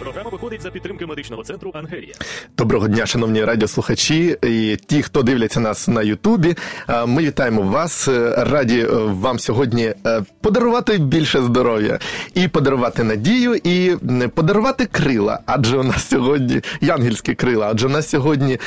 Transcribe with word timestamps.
Програма 0.00 0.30
виходить 0.30 0.62
за 0.62 0.70
підтримки 0.70 1.06
медичного 1.06 1.42
центру 1.44 1.70
Ангелія. 1.74 2.14
Доброго 2.58 2.88
дня, 2.88 3.06
шановні 3.06 3.44
радіослухачі 3.44 4.36
і 4.42 4.76
ті, 4.86 5.02
хто 5.02 5.22
дивляться 5.22 5.60
нас 5.60 5.88
на 5.88 6.02
Ютубі. 6.02 6.56
Е, 6.88 7.06
Ми 7.06 7.22
вітаємо 7.22 7.62
вас. 7.62 8.08
Е, 8.08 8.34
Раді 8.50 8.78
е, 8.80 8.86
вам 8.92 9.38
сьогодні 9.38 9.94
подарувати 10.40 10.98
більше 10.98 11.42
здоров'я 11.42 11.98
і 12.34 12.48
подарувати 12.48 13.04
надію, 13.04 13.54
і 13.54 13.96
подарувати 14.34 14.86
крила. 14.86 15.40
Адже 15.46 15.76
у 15.76 15.82
нас 15.82 16.08
сьогодні 16.08 16.60
янгельські 16.80 17.34
крила. 17.34 17.68
Адже 17.70 17.86
у 17.86 17.90
нас 17.90 18.08
сьогодні 18.08 18.58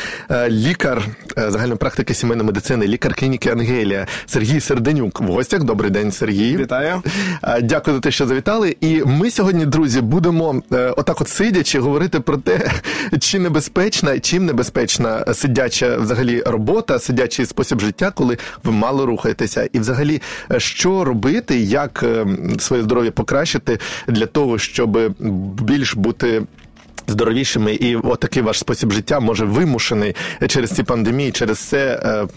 лікар 0.47 1.03
загальної 1.37 1.77
практики 1.77 2.13
сімейної 2.13 2.47
медицини, 2.47 2.87
лікар 2.87 3.15
клініки 3.15 3.49
Ангелія 3.49 4.07
Сергій 4.25 4.59
Серденюк. 4.59 5.21
В 5.21 5.25
гостях. 5.25 5.63
Добрий 5.63 5.91
день, 5.91 6.11
Сергій. 6.11 6.57
Вітаю. 6.57 7.01
Дякую 7.61 7.95
за 7.95 8.01
те, 8.01 8.11
що 8.11 8.27
завітали. 8.27 8.75
І 8.81 9.03
ми 9.05 9.31
сьогодні, 9.31 9.65
друзі, 9.65 10.01
будемо 10.01 10.61
отак, 10.71 11.20
от 11.21 11.27
сидячи, 11.27 11.79
говорити 11.79 12.19
про 12.19 12.37
те, 12.37 12.71
чи 13.19 13.39
небезпечна, 13.39 14.19
чим 14.19 14.45
небезпечна 14.45 15.33
сидяча 15.33 15.97
взагалі 15.97 16.41
робота, 16.45 16.99
сидячий 16.99 17.45
спосіб 17.45 17.79
життя, 17.79 18.11
коли 18.15 18.37
ви 18.63 18.71
мало 18.71 19.05
рухаєтеся, 19.05 19.69
і 19.73 19.79
взагалі 19.79 20.21
що 20.57 21.03
робити, 21.03 21.59
як 21.59 22.03
е, 22.03 22.25
своє 22.59 22.83
здоров'я 22.83 23.11
покращити 23.11 23.79
для 24.07 24.25
того, 24.25 24.57
щоб 24.57 25.15
більш 25.61 25.95
бути. 25.95 26.43
Здоровішими, 27.11 27.73
і 27.73 27.95
отакий 27.95 28.43
ваш 28.43 28.59
спосіб 28.59 28.91
життя 28.91 29.19
може 29.19 29.45
вимушений 29.45 30.15
через 30.47 30.71
ці 30.71 30.83
пандемії, 30.83 31.31
через 31.31 31.59
це 31.59 32.01
е, 32.05 32.27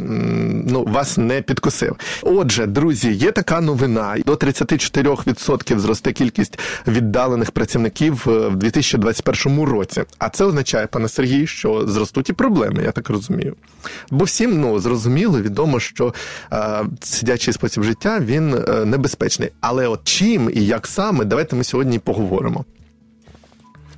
ну 0.68 0.84
вас 0.84 1.18
не 1.18 1.42
підкосив. 1.42 1.96
Отже, 2.22 2.66
друзі, 2.66 3.12
є 3.12 3.32
така 3.32 3.60
новина: 3.60 4.16
до 4.26 4.34
34% 4.34 5.78
зросте 5.78 6.12
кількість 6.12 6.58
віддалених 6.86 7.50
працівників 7.50 8.24
е, 8.26 8.48
в 8.48 8.56
2021 8.56 9.62
році. 9.62 10.02
А 10.18 10.28
це 10.28 10.44
означає, 10.44 10.86
пане 10.86 11.08
Сергій, 11.08 11.46
що 11.46 11.86
зростуть 11.88 12.28
і 12.30 12.32
проблеми, 12.32 12.82
я 12.84 12.92
так 12.92 13.10
розумію. 13.10 13.54
Бо 14.10 14.24
всім 14.24 14.60
ну 14.60 14.78
зрозуміло, 14.78 15.40
відомо, 15.40 15.80
що 15.80 16.14
е, 16.52 16.84
сидячий 17.00 17.54
спосіб 17.54 17.82
життя 17.82 18.20
він 18.20 18.54
е, 18.54 18.84
небезпечний. 18.84 19.50
Але 19.60 19.88
от 19.88 20.00
чим 20.04 20.50
і 20.54 20.66
як 20.66 20.86
саме, 20.86 21.24
давайте 21.24 21.56
ми 21.56 21.64
сьогодні 21.64 21.98
поговоримо. 21.98 22.64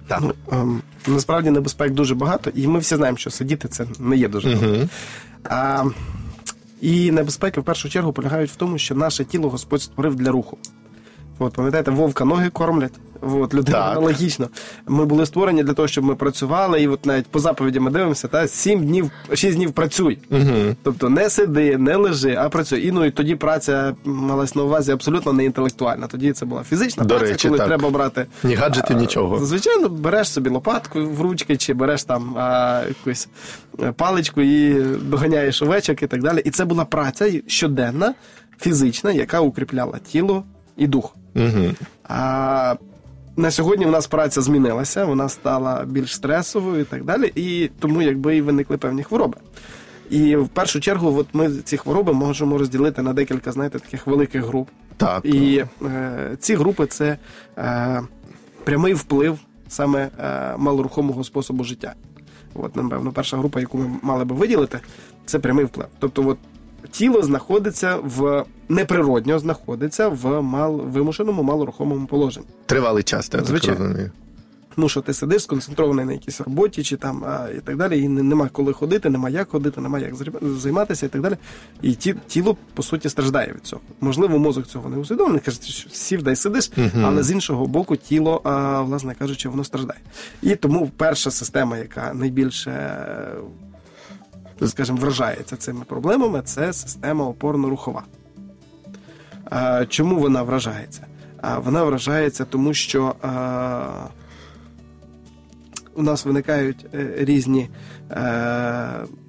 Так. 0.06 0.20
Ну, 0.22 0.34
ем, 0.52 0.82
насправді 1.06 1.50
небезпек 1.50 1.92
дуже 1.92 2.14
багато, 2.14 2.50
і 2.54 2.66
ми 2.66 2.78
всі 2.78 2.96
знаємо, 2.96 3.18
що 3.18 3.30
сидіти 3.30 3.68
це 3.68 3.86
не 3.98 4.16
є 4.16 4.28
дуже 4.28 4.54
добре. 4.54 4.88
А, 5.44 5.84
і 6.80 7.10
небезпеки 7.10 7.60
в 7.60 7.64
першу 7.64 7.88
чергу 7.88 8.12
полягають 8.12 8.50
в 8.50 8.56
тому, 8.56 8.78
що 8.78 8.94
наше 8.94 9.24
тіло 9.24 9.50
Господь 9.50 9.82
створив 9.82 10.14
для 10.14 10.30
руху. 10.30 10.58
От, 11.38 11.52
пам'ятаєте, 11.52 11.90
вовка 11.90 12.24
ноги 12.24 12.50
кормлять. 12.50 12.92
От, 13.20 13.54
людина 13.54 13.78
Так. 13.78 13.90
аналогічно. 13.90 14.48
Ми 14.86 15.04
були 15.04 15.26
створені 15.26 15.62
для 15.62 15.72
того, 15.72 15.88
щоб 15.88 16.04
ми 16.04 16.14
працювали, 16.14 16.82
і 16.82 16.88
от 16.88 17.06
навіть 17.06 17.26
по 17.26 17.38
заповіді 17.38 17.80
ми 17.80 17.90
дивимося, 17.90 18.28
та 18.28 18.48
7 18.48 18.86
днів, 18.86 19.10
6 19.34 19.56
днів 19.56 19.72
працюй. 19.72 20.18
Угу. 20.30 20.76
Тобто 20.82 21.08
не 21.08 21.30
сиди, 21.30 21.78
не 21.78 21.96
лежи, 21.96 22.36
а 22.38 22.48
працюй. 22.48 22.86
І 22.86 22.92
ну 22.92 23.04
і 23.04 23.10
тоді 23.10 23.36
праця 23.36 23.94
малась 24.04 24.54
на 24.54 24.62
увазі 24.62 24.92
абсолютно 24.92 25.32
не 25.32 25.44
інтелектуальна. 25.44 26.06
Тоді 26.06 26.32
це 26.32 26.46
була 26.46 26.62
фізична 26.62 27.04
До 27.04 27.14
праця, 27.16 27.32
речі, 27.32 27.48
коли 27.48 27.58
так. 27.58 27.66
треба 27.68 27.90
брати 27.90 28.26
Ні 28.44 28.54
гаджетів, 28.54 28.96
нічого. 28.96 29.44
Звичайно, 29.44 29.88
береш 29.88 30.32
собі 30.32 30.50
лопатку 30.50 31.00
в 31.04 31.20
ручки, 31.20 31.56
чи 31.56 31.74
береш 31.74 32.04
там 32.04 32.38
а, 32.38 32.82
якусь 32.88 33.28
е, 33.82 33.92
паличку 33.92 34.40
і 34.40 34.74
доганяєш 34.84 35.62
овечок 35.62 36.02
і 36.02 36.06
так 36.06 36.22
далі. 36.22 36.42
І 36.44 36.50
це 36.50 36.64
була 36.64 36.84
праця 36.84 37.30
щоденна, 37.46 38.14
фізична, 38.60 39.12
яка 39.12 39.40
укріпляла 39.40 39.98
тіло 39.98 40.44
і 40.76 40.86
дух. 40.86 41.14
Угу. 41.34 41.74
А 42.08 42.74
на 43.36 43.50
сьогодні 43.50 43.86
в 43.86 43.90
нас 43.90 44.06
праця 44.06 44.42
змінилася, 44.42 45.04
вона 45.04 45.28
стала 45.28 45.84
більш 45.84 46.14
стресовою 46.14 46.80
і 46.80 46.84
так 46.84 47.04
далі, 47.04 47.32
і 47.34 47.70
тому 47.78 48.02
якби 48.02 48.36
і 48.36 48.40
виникли 48.40 48.76
певні 48.76 49.02
хвороби. 49.02 49.38
І 50.10 50.36
в 50.36 50.48
першу 50.48 50.80
чергу, 50.80 51.18
от 51.18 51.26
ми 51.32 51.50
ці 51.50 51.76
хвороби 51.76 52.12
можемо 52.12 52.58
розділити 52.58 53.02
на 53.02 53.12
декілька, 53.12 53.52
знаєте, 53.52 53.78
таких 53.78 54.06
великих 54.06 54.44
груп. 54.44 54.68
Так. 54.96 55.24
І 55.24 55.64
е, 55.84 56.36
ці 56.40 56.54
групи 56.54 56.86
це 56.86 57.18
е, 57.58 58.02
прямий 58.64 58.94
вплив 58.94 59.38
саме 59.68 60.08
е, 60.20 60.54
малорухомого 60.56 61.24
способу 61.24 61.64
життя. 61.64 61.94
От, 62.54 62.76
напевно, 62.76 63.12
перша 63.12 63.36
група, 63.36 63.60
яку 63.60 63.78
ми 63.78 63.90
мали 64.02 64.24
би 64.24 64.34
виділити, 64.34 64.80
це 65.26 65.38
прямий 65.38 65.64
вплив. 65.64 65.86
Тобто, 65.98 66.28
от, 66.28 66.38
тіло 66.90 67.22
знаходиться 67.22 67.96
в 67.96 68.44
неприродньо 68.68 69.38
знаходиться 69.38 70.08
в 70.08 70.42
мал, 70.42 70.76
вимушеному 70.76 71.42
малорухомому 71.42 72.06
положенні. 72.06 72.46
Тривалий 72.66 73.02
час, 73.02 73.28
так 73.28 73.44
Звичайно. 73.44 73.80
розумію. 73.80 74.10
Ну, 74.78 74.88
що 74.88 75.00
ти 75.00 75.14
сидиш 75.14 75.42
сконцентрований 75.42 76.04
на 76.04 76.12
якійсь 76.12 76.40
роботі, 76.40 76.82
чи 76.82 76.96
там 76.96 77.24
а, 77.24 77.48
і 77.56 77.60
так 77.60 77.76
далі, 77.76 78.00
і 78.00 78.08
нема 78.08 78.48
коли 78.52 78.72
ходити, 78.72 79.10
нема 79.10 79.28
як 79.28 79.48
ходити, 79.48 79.80
нема 79.80 79.98
як 79.98 80.14
займатися 80.42 81.06
і 81.06 81.08
так 81.08 81.22
далі. 81.22 81.36
І 81.82 81.94
ті, 81.94 82.14
тіло, 82.26 82.56
по 82.74 82.82
суті, 82.82 83.08
страждає 83.08 83.52
від 83.52 83.66
цього. 83.66 83.82
Можливо, 84.00 84.38
мозок 84.38 84.66
цього 84.66 84.88
не 84.88 84.96
усвідомлений, 84.96 85.40
каже, 85.44 85.60
що 85.62 85.90
сів 85.90 86.22
да 86.22 86.30
й 86.30 86.36
сидиш, 86.36 86.70
але 87.02 87.22
з 87.22 87.30
іншого 87.30 87.66
боку, 87.66 87.96
тіло, 87.96 88.40
а, 88.44 88.80
власне 88.80 89.14
кажучи, 89.14 89.48
воно 89.48 89.64
страждає. 89.64 90.00
І 90.42 90.56
тому 90.56 90.90
перша 90.96 91.30
система, 91.30 91.78
яка 91.78 92.14
найбільше. 92.14 92.96
Скажімо, 94.62 94.98
вражається 94.98 95.56
цими 95.56 95.84
проблемами, 95.84 96.42
це 96.44 96.72
система 96.72 97.24
опорно-рухова. 97.24 98.02
Чому 99.88 100.18
вона 100.18 100.42
вражається? 100.42 101.06
Вона 101.56 101.84
вражається, 101.84 102.44
тому 102.44 102.74
що 102.74 103.14
у 105.96 106.02
нас 106.02 106.24
виникають 106.24 106.86
е, 106.94 107.14
різні 107.18 107.68
е, 108.10 108.16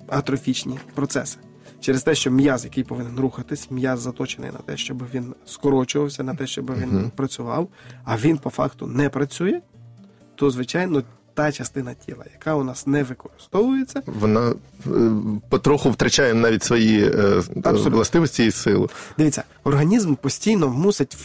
атрофічні 0.08 0.80
процеси. 0.94 1.38
Через 1.80 2.04
те, 2.04 2.16
що 2.16 2.32
м'яз, 2.32 2.64
який 2.64 2.84
повинен 2.84 3.20
рухатись, 3.20 3.72
м'яз 3.72 4.00
заточений 4.00 4.52
на 4.52 4.58
те, 4.58 4.78
щоб 4.78 5.04
він 5.14 5.36
скорочувався, 5.46 6.24
на 6.24 6.36
те, 6.36 6.48
щоб 6.48 6.78
він 6.78 7.12
працював, 7.16 7.68
а 8.04 8.18
він 8.18 8.38
по 8.38 8.50
факту 8.50 8.88
не 8.88 9.10
працює, 9.10 9.62
то 10.36 10.50
звичайно 10.50 11.04
та 11.38 11.52
частина 11.52 11.94
тіла, 11.94 12.26
яка 12.34 12.56
у 12.56 12.64
нас 12.64 12.88
не 12.88 13.04
використовується, 13.04 14.02
Вона 14.06 14.50
е, 14.50 14.90
потроху 15.50 15.92
втрачає 15.92 16.34
навіть 16.34 16.64
свої 16.64 17.04
е, 17.04 17.42
Абсолютно. 17.64 17.92
властивості 17.92 18.46
і 18.46 18.52
силу. 18.52 18.90
Дивіться, 19.18 19.44
організм 19.64 20.16
постійно 20.16 20.70
мусить 20.70 21.16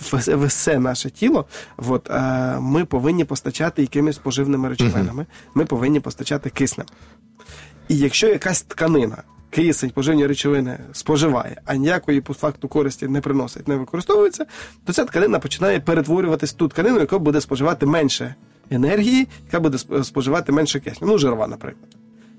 все 0.46 0.78
наше 0.78 1.10
тіло. 1.10 1.44
От, 1.76 2.10
е, 2.10 2.20
ми 2.60 2.84
повинні 2.84 3.24
постачати 3.24 3.82
якимись 3.82 4.18
поживними 4.18 4.68
речовинами, 4.68 5.26
ми 5.54 5.64
повинні 5.64 6.00
постачати 6.00 6.50
киснем. 6.50 6.86
І 7.88 7.98
якщо 7.98 8.28
якась 8.28 8.62
тканина 8.62 9.22
кисень, 9.50 9.90
поживні 9.90 10.26
речовини 10.26 10.78
споживає, 10.92 11.60
а 11.64 11.74
ніякої 11.74 12.20
по 12.20 12.34
факту 12.34 12.68
користі 12.68 13.08
не 13.08 13.20
приносить, 13.20 13.68
не 13.68 13.76
використовується, 13.76 14.46
то 14.84 14.92
ця 14.92 15.04
тканина 15.04 15.38
починає 15.38 15.80
перетворюватись 15.80 16.52
в 16.52 16.56
ту 16.56 16.68
тканину, 16.68 17.00
яка 17.00 17.18
буде 17.18 17.40
споживати 17.40 17.86
менше 17.86 18.34
енергії, 18.70 19.28
яка 19.46 19.60
буде 19.60 19.76
сп- 19.76 20.04
споживати 20.04 20.52
менше 20.52 20.80
кисню. 20.80 21.08
Ну, 21.08 21.18
жирова, 21.18 21.46
наприклад. 21.46 21.86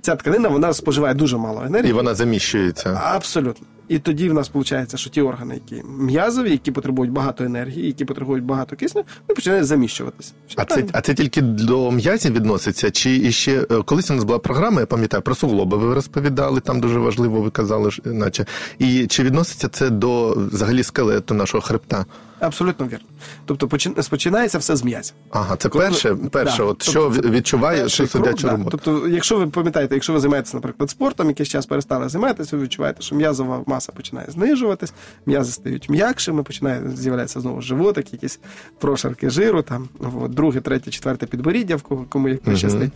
Ця 0.01 0.15
тканина 0.15 0.49
вона 0.49 0.73
споживає 0.73 1.13
дуже 1.13 1.37
мало 1.37 1.63
енергії. 1.65 1.89
І 1.89 1.93
вона 1.93 2.15
заміщується. 2.15 3.01
Абсолютно. 3.03 3.67
І 3.87 3.99
тоді 3.99 4.29
в 4.29 4.33
нас 4.33 4.51
виходить, 4.53 4.99
що 4.99 5.09
ті 5.09 5.21
органи, 5.21 5.53
які 5.53 5.83
м'язові, 5.87 6.51
які 6.51 6.71
потребують 6.71 7.11
багато 7.11 7.43
енергії, 7.43 7.87
які 7.87 8.05
потребують 8.05 8.43
багато 8.43 8.75
кисню, 8.75 9.03
вони 9.27 9.35
починають 9.35 9.65
заміщуватися. 9.65 10.33
Все 10.47 10.61
А 10.61 10.65
це, 10.65 10.85
а 10.91 11.01
це 11.01 11.13
тільки 11.13 11.41
до 11.41 11.91
м'язів 11.91 12.33
відноситься? 12.33 12.91
Чи 12.91 13.15
іще 13.15 13.67
е, 13.71 13.83
колись 13.85 14.11
у 14.11 14.13
нас 14.13 14.23
була 14.23 14.39
програма, 14.39 14.79
я 14.79 14.85
пам'ятаю, 14.85 15.23
про 15.23 15.35
суглоби 15.35 15.77
ви 15.77 15.93
розповідали, 15.93 16.59
там 16.59 16.79
дуже 16.79 16.99
важливо 16.99 17.41
ви 17.41 17.49
казали, 17.49 17.89
наче. 18.05 18.45
І 18.79 19.07
чи 19.07 19.23
відноситься 19.23 19.67
це 19.67 19.89
до 19.89 20.29
взагалі 20.51 20.83
скелету 20.83 21.33
нашого 21.33 21.61
хребта? 21.61 22.05
Абсолютно 22.43 22.85
вірно. 22.87 23.05
Тобто 23.45 23.67
почин- 23.67 24.03
спочинається 24.03 24.57
все 24.57 24.75
з 24.75 24.83
м'язів. 24.83 25.13
Ага, 25.29 25.55
це 25.55 25.69
Коли- 25.69 25.85
перше, 25.85 26.15
перше 26.15 26.57
Да. 26.57 26.63
от 26.63 26.77
Тобто 26.77 26.91
що 26.91 27.09
відчуває 27.09 27.89
що 27.89 28.07
сидяча 28.07 28.47
крок, 28.47 28.63
да. 28.63 28.69
Тобто, 28.69 29.07
якщо 29.07 29.37
ви 29.37 29.47
пам'ятаєте, 29.47 29.95
якщо 29.95 30.13
ви 30.13 30.19
займаєтеся, 30.19 30.57
наприклад, 30.57 30.89
спортом, 30.89 31.27
якийсь 31.27 31.49
час 31.49 31.65
перестали 31.65 32.09
займатися, 32.09 32.57
ви 32.57 32.63
відчуваєте, 32.63 33.01
що 33.01 33.15
м'язова 33.15 33.63
маса 33.65 33.91
починає 33.91 34.27
знижуватись, 34.31 34.93
м'язи 35.25 35.51
стають 35.51 35.89
м'якшими, 35.89 36.43
починає 36.43 36.81
з'являтися 36.95 37.41
знову 37.41 37.61
животик, 37.61 38.13
якісь 38.13 38.39
прошарки 38.79 39.29
жиру, 39.29 39.61
там 39.61 39.89
от, 40.21 40.31
друге, 40.31 40.61
третє, 40.61 40.91
четверте 40.91 41.25
підборіддя, 41.25 41.75
в 41.75 41.81
кому 42.09 42.29
як 42.29 42.41
пощастить, 42.41 42.91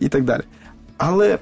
і 0.00 0.08
так 0.08 0.24
далі. 0.24 0.42
Але 0.96 1.38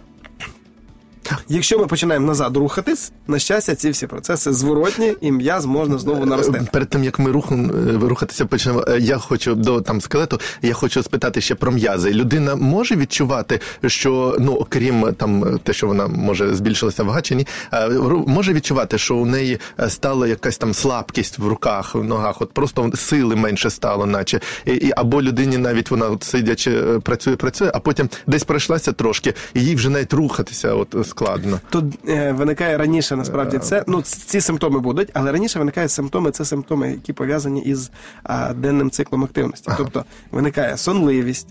Якщо 1.49 1.79
ми 1.79 1.87
починаємо 1.87 2.26
назад 2.26 2.56
рухатись, 2.56 3.12
на 3.26 3.38
щастя, 3.38 3.75
ці 3.75 3.91
всі 3.91 4.06
процеси 4.06 4.53
зворотні, 4.53 5.15
і 5.21 5.32
м'яз 5.32 5.67
можна 5.67 5.99
знову 5.99 6.26
наростити. 6.26 6.59
Е, 6.59 6.69
Перед 6.73 6.88
тим 6.88 7.05
як 7.05 7.19
ми 7.19 7.31
рухом 7.31 7.71
е, 7.71 8.09
рухатися 8.09 8.47
почнемо, 8.47 8.85
е, 8.88 8.99
я 9.00 9.19
хочу 9.19 9.55
до 9.55 9.81
там 9.81 10.00
скелету. 10.00 10.41
Я 10.62 10.75
хочу 10.75 11.03
спитати 11.03 11.41
ще 11.41 11.55
про 11.55 11.73
м'язи. 11.73 12.12
Людина 12.12 12.56
може 12.56 12.97
відчувати, 12.97 13.61
що 13.87 14.37
ну 14.41 14.53
окрім 14.53 15.15
там 15.15 15.59
те, 15.62 15.73
що 15.73 15.87
вона 15.87 16.06
може 16.06 16.55
збільшилася 16.55 17.03
вага 17.03 17.23
чи 17.23 17.35
ні, 17.35 17.47
е, 17.73 17.88
може 18.27 18.53
відчувати, 18.53 18.99
що 18.99 19.17
у 19.17 19.27
неї 19.27 19.59
е, 19.81 19.91
стала 19.91 20.27
якась 20.27 20.59
там 20.59 20.75
слабкість 20.75 21.38
в 21.38 21.49
руках, 21.49 21.94
в 21.94 22.05
ногах, 22.05 22.43
от 22.43 22.53
просто 22.53 22.91
сили 22.94 23.37
менше 23.37 23.70
стало, 23.70 24.06
наче 24.06 24.41
і, 24.67 24.73
і 24.73 24.93
або 24.97 25.23
людині 25.23 25.59
навіть 25.59 25.91
вона 25.91 26.09
от 26.09 26.25
сидячи 26.25 26.70
е, 26.70 26.99
працює, 26.99 27.37
працює, 27.37 27.70
а 27.75 27.81
потім 27.81 28.09
десь 28.27 28.44
пройшлася 28.44 28.93
трошки, 28.93 29.35
і 29.55 29.65
їй 29.65 29.75
вже 29.75 29.91
навіть 29.91 30.12
рухатися 30.12 30.75
от 30.75 31.06
складно. 31.14 31.61
Тут 31.70 31.84
е, 32.08 32.32
виникає 32.32 32.78
раніше 32.78 33.16
насправді 33.16 33.58
це. 33.58 33.84
Ну, 33.87 34.02
ці 34.02 34.40
симптоми 34.40 34.81
будуть, 34.81 35.11
але 35.14 35.32
раніше 35.32 35.58
виникають 35.58 35.90
симптоми, 35.90 36.31
це 36.31 36.44
симптоми, 36.44 36.90
які 36.90 37.12
пов'язані 37.12 37.62
із 37.62 37.90
а, 38.22 38.55
денним 38.55 38.90
циклом 38.90 39.25
активності. 39.25 39.70
Тобто 39.76 40.05
виникає 40.31 40.76
сонливість. 40.76 41.49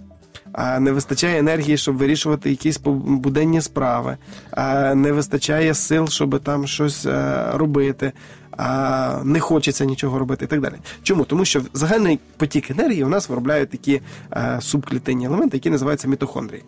А 0.54 0.80
не 0.80 0.92
вистачає 0.92 1.39
енергії, 1.39 1.77
щоб 1.77 1.98
вирішувати 1.98 2.50
якісь 2.50 2.77
буденні 2.77 3.62
справи, 3.62 4.18
а 4.51 4.95
не 4.95 5.12
вистачає 5.12 5.74
сил, 5.74 6.07
щоб 6.07 6.39
там 6.39 6.68
щось 6.68 7.06
е, 7.06 7.45
робити, 7.54 8.12
а 8.57 9.19
не 9.24 9.39
хочеться 9.39 9.86
нічого 9.86 10.19
робити 10.19 10.45
і 10.45 10.48
так 10.48 10.62
далі. 10.62 10.74
Чому? 11.04 11.24
Тому 11.24 11.45
що 11.45 11.62
загальний 11.74 12.19
потік 12.38 12.71
енергії 12.71 13.04
у 13.04 13.09
нас 13.09 13.30
виробляють 13.30 13.69
такі 13.69 14.01
е, 14.31 14.57
субклітинні 14.62 15.25
елементи, 15.25 15.57
які 15.57 15.69
називаються 15.69 16.07
мітохондрії. 16.07 16.63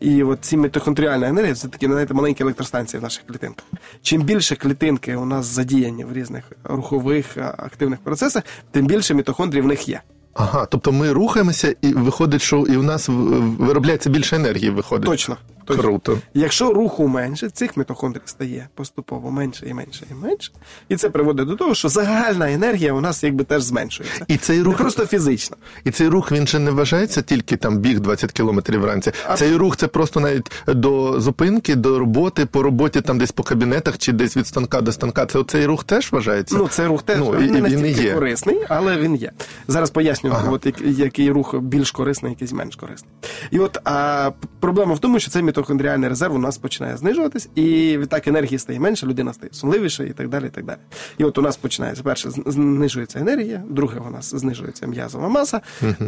І 0.00 0.22
от 0.22 0.38
ці 0.40 0.56
мітохондріальна 0.56 1.28
енергія 1.28 1.54
це 1.54 1.68
такі 1.68 1.86
знаєте, 1.86 2.14
маленькі 2.14 2.42
електростанції 2.42 3.00
в 3.00 3.02
наших 3.02 3.26
клітинках. 3.26 3.66
Чим 4.02 4.22
більше 4.22 4.56
клітинки 4.56 5.16
у 5.16 5.24
нас 5.24 5.46
задіяні 5.46 6.04
в 6.04 6.12
різних 6.12 6.52
рухових 6.64 7.36
активних 7.36 7.98
процесах, 8.00 8.42
тим 8.70 8.86
більше 8.86 9.14
мітохондрій 9.14 9.60
в 9.60 9.66
них 9.66 9.88
є. 9.88 10.00
Ага, 10.34 10.66
тобто 10.66 10.92
ми 10.92 11.12
рухаємося, 11.12 11.74
і 11.80 11.92
виходить, 11.92 12.42
що 12.42 12.56
і 12.56 12.76
у 12.76 12.82
нас 12.82 13.08
виробляється 13.08 14.10
більше 14.10 14.36
енергії. 14.36 14.70
Виходить 14.70 15.06
Точно. 15.06 15.36
Точно. 15.66 15.82
круто. 15.82 16.18
Якщо 16.34 16.72
руху 16.72 17.08
менше, 17.08 17.50
цих 17.50 17.76
мітохондрій 17.76 18.20
стає 18.24 18.68
поступово 18.74 19.30
менше 19.30 19.66
і 19.68 19.74
менше 19.74 20.04
і 20.10 20.14
менше. 20.14 20.52
І 20.88 20.96
це 20.96 21.10
приводить 21.10 21.48
до 21.48 21.56
того, 21.56 21.74
що 21.74 21.88
загальна 21.88 22.52
енергія 22.52 22.92
у 22.92 23.00
нас 23.00 23.24
якби 23.24 23.44
теж 23.44 23.62
зменшується. 23.62 24.24
І 24.28 24.36
цей 24.36 24.58
Не 24.58 24.70
просто 24.74 25.06
фізично. 25.06 25.56
І 25.84 25.90
цей 25.90 26.08
рух 26.08 26.32
він 26.32 26.46
же 26.46 26.58
не 26.58 26.70
вважається 26.70 27.22
тільки 27.22 27.56
там 27.56 27.78
біг 27.78 28.00
20 28.00 28.32
кілометрів 28.32 28.80
вранці. 28.80 29.12
Цей 29.36 29.56
рух 29.56 29.76
це 29.76 29.86
просто 29.86 30.20
навіть 30.20 30.52
до 30.66 31.20
зупинки, 31.20 31.74
до 31.74 31.98
роботи, 31.98 32.46
по 32.46 32.62
роботі 32.62 33.00
там 33.00 33.18
десь 33.18 33.32
по 33.32 33.42
кабінетах 33.42 33.98
чи 33.98 34.12
десь 34.12 34.36
від 34.36 34.46
станка 34.46 34.80
до 34.80 34.92
станка. 34.92 35.26
Це 35.26 35.44
цей 35.44 35.66
рух 35.66 35.84
теж 35.84 36.12
вважається. 36.12 36.56
Ну, 36.58 36.68
це 36.68 36.86
рух 36.86 37.02
теж 37.02 37.18
Ну, 37.18 37.34
і- 37.40 37.50
не 37.50 37.68
він 37.68 37.86
є. 37.86 38.14
корисний, 38.14 38.58
але 38.68 38.96
він 38.96 39.16
є. 39.16 39.32
Зараз 39.68 39.90
поясню, 39.90 40.36
от, 40.50 40.66
який 40.84 41.30
рух 41.30 41.54
більш 41.58 41.90
корисний, 41.90 42.32
якийсь 42.32 42.52
менш 42.52 42.76
корисний. 42.76 43.10
І 43.50 43.58
от 43.58 43.78
а, 43.84 44.30
проблема 44.60 44.94
в 44.94 44.98
тому, 44.98 45.18
що 45.18 45.30
цей 45.30 45.42
мітохондріальний 45.56 46.08
резерв 46.08 46.34
у 46.34 46.38
нас 46.38 46.58
починає 46.58 46.96
знижуватись, 46.96 47.48
і 47.54 47.98
відтак 47.98 48.28
енергії 48.28 48.58
стає 48.58 48.80
менше, 48.80 49.06
людина 49.06 49.32
стає 49.32 49.52
сонливіша 49.52 50.04
і 50.04 50.12
так 50.12 50.28
далі. 50.28 50.46
І 50.46 50.50
так 50.50 50.64
далі. 50.64 50.78
І 51.18 51.24
от 51.24 51.38
у 51.38 51.42
нас 51.42 51.56
починається 51.56 52.02
перше, 52.02 52.30
знижується 52.30 53.18
енергія, 53.20 53.62
друге, 53.70 54.00
у 54.08 54.10
нас 54.10 54.34
знижується 54.34 54.86
м'язова 54.86 55.28
маса. 55.28 55.60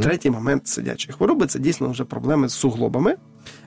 Третій 0.03 0.31
момент 0.31 0.69
сидячої 0.69 1.15
хвороби 1.15 1.47
це 1.47 1.59
дійсно 1.59 1.91
вже 1.91 2.05
проблеми 2.05 2.49
з 2.49 2.53
суглобами. 2.53 3.17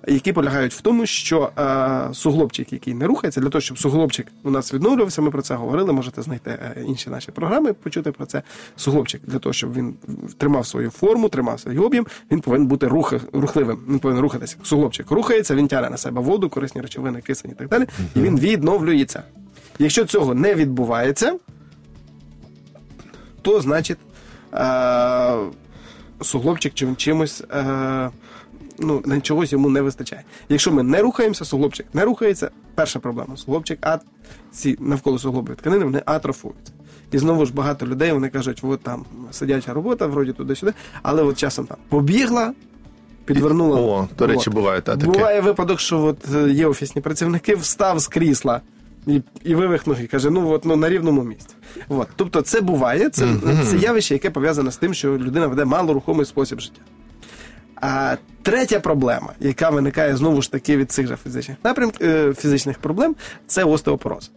Які 0.08 0.34
полягають 0.34 0.74
в 0.74 0.82
тому, 0.82 1.06
що 1.06 1.52
е, 1.60 2.14
суглобчик, 2.14 2.74
який 2.74 2.94
не 2.94 3.08
рухається, 3.08 3.42
для 3.42 3.50
того, 3.50 3.62
щоб 3.62 3.80
суглобчик 3.80 4.28
у 4.44 4.52
нас 4.52 4.74
відновлювався, 4.74 5.22
ми 5.22 5.32
про 5.32 5.42
це 5.42 5.56
говорили. 5.56 5.94
Можете 5.94 6.22
знайти 6.22 6.50
е, 6.50 6.84
інші 6.88 7.10
наші 7.10 7.32
програми, 7.32 7.74
почути 7.74 8.12
про 8.12 8.26
це. 8.26 8.42
Суглобчик 8.76 9.22
для 9.24 9.40
того, 9.40 9.54
щоб 9.54 9.74
він 9.74 9.96
тримав 10.38 10.68
свою 10.68 10.90
форму, 10.90 11.30
тримав 11.30 11.60
свій 11.60 11.78
об'єм, 11.78 12.08
він 12.32 12.42
повинен 12.42 12.68
бути 12.68 12.88
рух, 12.88 13.14
рухливим. 13.34 13.80
Він 13.90 14.00
повинен 14.00 14.24
рухатися. 14.24 14.58
Суглобчик 14.64 15.12
рухається, 15.12 15.56
він 15.56 15.68
тягне 15.68 15.90
на 15.90 15.98
себе 15.98 16.22
воду, 16.22 16.50
корисні 16.50 16.82
речовини, 16.82 17.22
кисень 17.22 17.52
і 17.52 17.56
так 17.56 17.70
далі, 17.70 17.88
і 18.16 18.22
він 18.22 18.40
відновлюється. 18.40 19.24
Якщо 19.80 20.06
цього 20.06 20.34
не 20.34 20.56
відбувається, 20.56 21.38
то 23.42 23.62
значить 23.62 23.98
е, 24.54 25.36
суглобчик 26.22 26.74
чим, 26.74 26.96
чимось. 26.96 27.44
Е, 27.52 28.10
ну, 28.82 29.02
на 29.06 29.22
чогось 29.22 29.52
йому 29.52 29.70
не 29.70 29.82
вистачає. 29.82 30.24
Якщо 30.50 30.72
ми 30.72 30.84
не 30.84 31.02
рухаємося, 31.02 31.46
суглобчик 31.46 31.86
не 31.94 32.06
рухається, 32.06 32.52
перша 32.76 33.00
проблема. 33.00 33.38
Суглобчик, 33.38 33.80
а 33.82 33.98
ці 34.52 34.78
навколо 34.80 35.20
суглобові 35.20 35.56
тканини 35.56 35.86
вони 35.86 36.02
атрофуються. 36.06 36.74
І 37.12 37.18
знову 37.18 37.46
ж 37.46 37.54
багато 37.54 37.88
людей 37.88 38.12
вони 38.12 38.30
кажуть, 38.30 38.60
от 38.64 38.82
там 38.82 39.06
сидяча 39.32 39.74
робота, 39.74 40.08
вроді 40.08 40.34
туди-сюди, 40.34 40.74
але 41.02 41.24
от 41.24 41.38
часом 41.38 41.66
там 41.66 41.78
побігла, 41.90 42.54
підвернула. 43.26 43.82
О, 43.82 44.08
до 44.18 44.28
речі, 44.28 44.50
буває 44.50 44.82
та, 44.82 44.98
таке. 44.98 45.12
Буває 45.12 45.42
випадок, 45.42 45.80
що 45.80 46.02
от 46.02 46.18
е, 46.36 46.50
є 46.52 46.68
офісні 46.68 47.02
працівники, 47.02 47.56
встав 47.56 48.00
з 48.00 48.08
крісла. 48.08 48.62
І, 49.08 49.22
і 49.44 49.56
вивихнув 49.56 50.00
і 50.00 50.08
каже, 50.08 50.30
ну 50.30 50.50
от 50.50 50.66
ну 50.66 50.76
на 50.76 50.90
рівному 50.90 51.24
місці. 51.24 51.56
От. 51.90 52.08
Тобто 52.16 52.42
це 52.42 52.62
буває, 52.62 53.10
це, 53.10 53.28
це 53.66 53.78
явище, 53.78 54.14
яке 54.14 54.30
пов'язане 54.30 54.72
з 54.72 54.78
тим, 54.78 54.94
що 54.94 55.18
людина 55.18 55.48
веде 55.48 55.66
малорухомий 55.66 56.26
спосіб 56.26 56.60
життя. 56.60 56.82
А 57.82 58.16
третя 58.42 58.80
проблема, 58.80 59.34
яка 59.40 59.70
виникає 59.70 60.16
знову 60.18 60.42
ж 60.42 60.52
таки 60.52 60.78
від 60.78 60.92
цих 60.92 61.08
же 61.08 61.18
фізичних 61.24 61.58
напрямків 61.64 62.08
е, 62.08 62.34
фізичних 62.34 62.80
проблем, 62.80 63.16
це 63.48 63.64
остеопороз. 63.64 64.32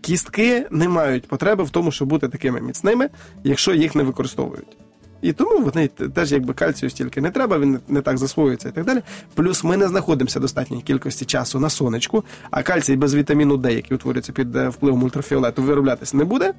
Кістки 0.00 0.66
не 0.70 0.88
мають 0.88 1.26
потреби 1.28 1.64
в 1.64 1.70
тому, 1.70 1.92
щоб 1.92 2.08
бути 2.08 2.28
такими 2.28 2.60
міцними, 2.60 3.08
якщо 3.44 3.74
їх 3.74 3.94
не 3.94 4.02
використовують. 4.02 4.76
І 5.22 5.32
тому 5.32 5.58
вони 5.64 5.88
теж 5.88 6.32
якби 6.32 6.54
кальцію 6.54 6.90
стільки 6.90 7.20
не 7.20 7.30
треба, 7.30 7.58
він 7.58 7.78
не- 7.88 8.00
так 8.00 8.18
засвоюється 8.18 8.68
і 8.68 8.72
так 8.72 8.84
далі. 8.84 9.02
Плюс 9.34 9.64
ми 9.64 9.76
не 9.76 9.88
знаходимося 9.88 10.38
в 10.38 10.42
достатній 10.42 10.82
кількості 10.82 11.24
часу 11.24 11.60
на 11.60 11.70
сонечку, 11.70 12.24
а 12.50 12.62
кальцій 12.62 12.96
без 12.96 13.14
вітаміну 13.14 13.56
Д, 13.56 13.74
який 13.74 13.94
утворюється 13.96 14.32
під 14.32 14.56
е, 14.56 14.68
впливом 14.68 15.02
ультрафіолету, 15.02 15.62
вироблятися 15.62 16.16
не 16.16 16.24
буде. 16.24 16.54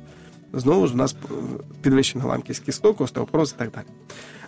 Знову 0.54 0.88
ж 0.88 0.94
у 0.94 0.98
нас 0.98 1.16
е, 1.26 1.34
підвищена 1.82 2.26
ламкість 2.26 2.64
кісток, 2.64 3.02
остеопороз 3.02 3.54
і 3.58 3.60
так 3.60 3.72
далі. 3.72 3.86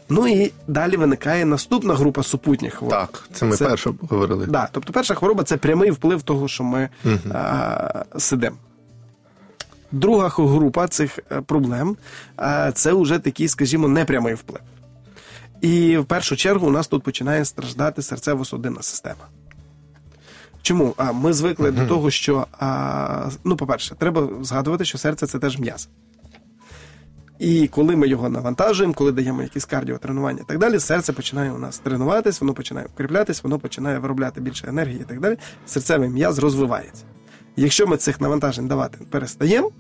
Ну 0.10 0.28
і 0.28 0.52
далі 0.68 0.98
виникає 0.98 1.46
наступна 1.46 1.96
група 1.96 2.24
супутніх 2.24 2.74
хвороб. 2.74 3.00
Так, 3.00 3.30
це 3.34 3.46
ми 3.46 3.58
перше 3.58 3.94
говорили. 4.10 4.46
Да, 4.46 4.70
тобто 4.72 4.94
перша 4.94 5.16
хвороба 5.16 5.44
це 5.44 5.58
прямий 5.58 5.92
вплив 5.92 6.22
того, 6.22 6.48
що 6.48 6.64
ми 6.64 6.90
а, 7.34 8.06
сидимо. 8.18 8.56
Друга 9.92 10.28
група 10.28 10.88
цих 10.88 11.20
е, 11.32 11.42
проблем 11.42 11.98
це 12.74 12.94
вже 12.94 13.20
такий, 13.20 13.48
скажімо, 13.48 13.88
непрямий 13.88 14.34
вплив. 14.34 14.62
І 15.62 15.98
в 15.98 16.06
першу 16.06 16.36
чергу 16.36 16.68
у 16.68 16.72
нас 16.72 16.88
тут 16.88 17.04
починає 17.04 17.46
страждати 17.46 18.02
серцево-судинна 18.02 18.82
система. 18.82 19.26
Чому? 20.62 20.94
А 20.98 21.12
ми 21.12 21.34
звикли 21.34 21.72
до 21.72 21.88
того, 21.88 22.12
що 22.12 22.48
а, 22.60 23.30
ну, 23.44 23.56
по-перше, 23.56 23.96
треба 23.96 24.30
згадувати, 24.42 24.86
що 24.86 24.98
серце 24.98 25.28
це 25.28 25.40
теж 25.40 25.60
м'яз. 25.60 25.90
І 27.40 27.68
коли 27.68 27.96
ми 27.96 28.08
його 28.08 28.30
навантажуємо, 28.30 28.94
коли 28.94 29.12
даємо 29.12 29.42
якісь 29.42 29.66
кардіотренування 29.66 30.40
і 30.42 30.48
так 30.48 30.60
далі, 30.60 30.80
серце 30.80 31.14
починає 31.14 31.52
у 31.52 31.58
нас 31.58 31.78
тренуватись, 31.80 32.42
воно 32.42 32.54
починає 32.54 32.88
укріплятись, 32.94 33.44
воно 33.44 33.60
починає 33.60 34.00
виробляти 34.00 34.42
більше 34.42 34.68
енергії 34.68 35.00
і 35.02 35.04
так 35.04 35.20
далі. 35.20 35.38
Серцевий 35.66 36.10
м'яз 36.10 36.40
розвивається. 36.40 37.04
Якщо 37.56 37.88
ми 37.88 37.98
цих 37.98 38.22
навантажень 38.22 38.68
давати 38.68 38.98
перестаємо, 39.10 39.72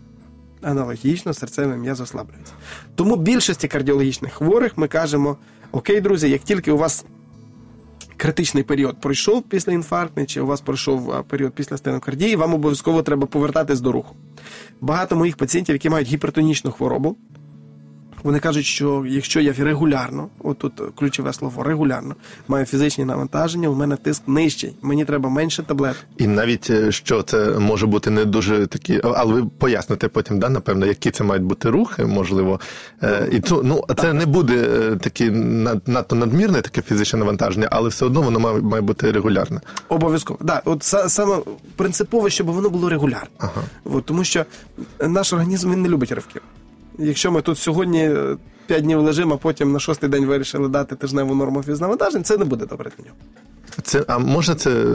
аналогічно 0.62 1.34
серцевий 1.34 1.78
м'яз 1.78 2.02
ослаблюється. 2.02 2.54
Тому 2.96 3.16
більшості 3.16 3.68
кардіологічних 3.68 4.34
хворих 4.34 4.78
ми 4.78 4.88
кажемо: 4.88 5.38
Окей, 5.72 6.02
друзі, 6.02 6.30
як 6.30 6.42
тільки 6.42 6.72
у 6.72 6.78
вас 6.78 7.06
критичний 8.18 8.64
період 8.64 9.02
пройшов 9.02 9.44
після 9.44 9.72
інфарктний, 9.72 10.26
чи 10.26 10.42
у 10.42 10.46
вас 10.46 10.62
пройшов 10.62 11.24
період 11.24 11.54
після 11.54 11.78
стенокардії, 11.78 12.36
вам 12.36 12.54
обов'язково 12.54 13.02
треба 13.02 13.28
повертатись 13.28 13.82
до 13.82 13.92
руху. 13.92 14.16
Багато 14.82 15.16
моїх 15.16 15.38
пацієнтів, 15.38 15.76
які 15.76 15.90
мають 15.90 16.08
гіпертонічну 16.08 16.72
хворобу, 16.72 17.18
вони 18.26 18.40
кажуть, 18.40 18.66
що 18.66 19.06
якщо 19.08 19.40
я 19.42 19.54
регулярно, 19.60 20.28
отут 20.44 20.74
ключове 20.96 21.34
слово 21.34 21.64
регулярно, 21.64 22.16
маю 22.48 22.66
фізичні 22.66 23.06
навантаження, 23.06 23.70
у 23.70 23.76
мене 23.76 23.96
тиск 23.96 24.22
нижчий, 24.28 24.76
мені 24.82 25.06
треба 25.06 25.30
менше 25.30 25.64
таблеток. 25.64 26.04
І 26.18 26.28
навіть 26.28 26.70
е, 26.70 26.92
що 26.92 27.24
це 27.24 27.60
може 27.60 27.86
бути 27.88 28.10
не 28.10 28.26
дуже 28.26 28.68
такі, 28.68 29.02
але 29.04 29.34
ви 29.34 29.46
поясните 29.58 30.08
потім, 30.08 30.40
да, 30.40 30.50
напевно, 30.50 30.86
які 30.86 31.12
це 31.12 31.24
мають 31.24 31.44
бути 31.44 31.70
рухи, 31.70 32.06
можливо. 32.06 32.60
Е, 33.04 33.30
і 33.32 33.40
то, 33.40 33.62
ну, 33.64 33.84
це 33.98 34.14
не 34.14 34.26
буде 34.26 34.56
е, 34.56 34.96
такі 34.96 35.30
над- 35.30 35.88
надто 35.88 36.16
надмірне 36.16 36.62
таке 36.62 36.82
фізичне 36.82 37.20
навантаження, 37.20 37.68
але 37.72 37.90
все 37.90 38.06
одно 38.06 38.22
воно 38.22 38.40
має, 38.40 38.62
має 38.62 38.82
бути 38.82 39.12
регулярне. 39.12 39.62
Обов'язково. 39.90 40.40
Да, 40.44 40.62
от 40.66 40.84
саме 40.84 41.38
принципово, 41.76 42.30
щоб 42.30 42.48
воно 42.48 42.70
було 42.70 42.90
регулярно. 42.90 43.28
Ага. 43.40 43.62
От, 43.84 44.06
тому 44.06 44.24
що 44.24 44.46
наш 45.08 45.34
організм 45.34 45.72
він 45.72 45.82
не 45.82 45.90
любить 45.90 46.12
ривків. 46.12 46.42
Якщо 47.00 47.32
ми 47.32 47.42
тут 47.42 47.58
сьогодні 47.58 48.12
5 48.68 48.84
днів 48.84 49.00
лежимо, 49.00 49.34
а 49.34 49.38
потім 49.38 49.72
на 49.72 49.80
шостий 49.80 50.10
день 50.10 50.26
вирішили 50.26 50.70
дати 50.70 50.96
тижневу 50.96 51.36
норму 51.36 51.64
фізнавантажень, 51.64 52.24
це 52.24 52.38
не 52.38 52.46
буде 52.46 52.66
добре 52.66 52.92
для 52.98 53.06
нього. 53.06 53.18
Це 53.84 54.04
а 54.08 54.18
можна 54.18 54.56
це 54.56 54.86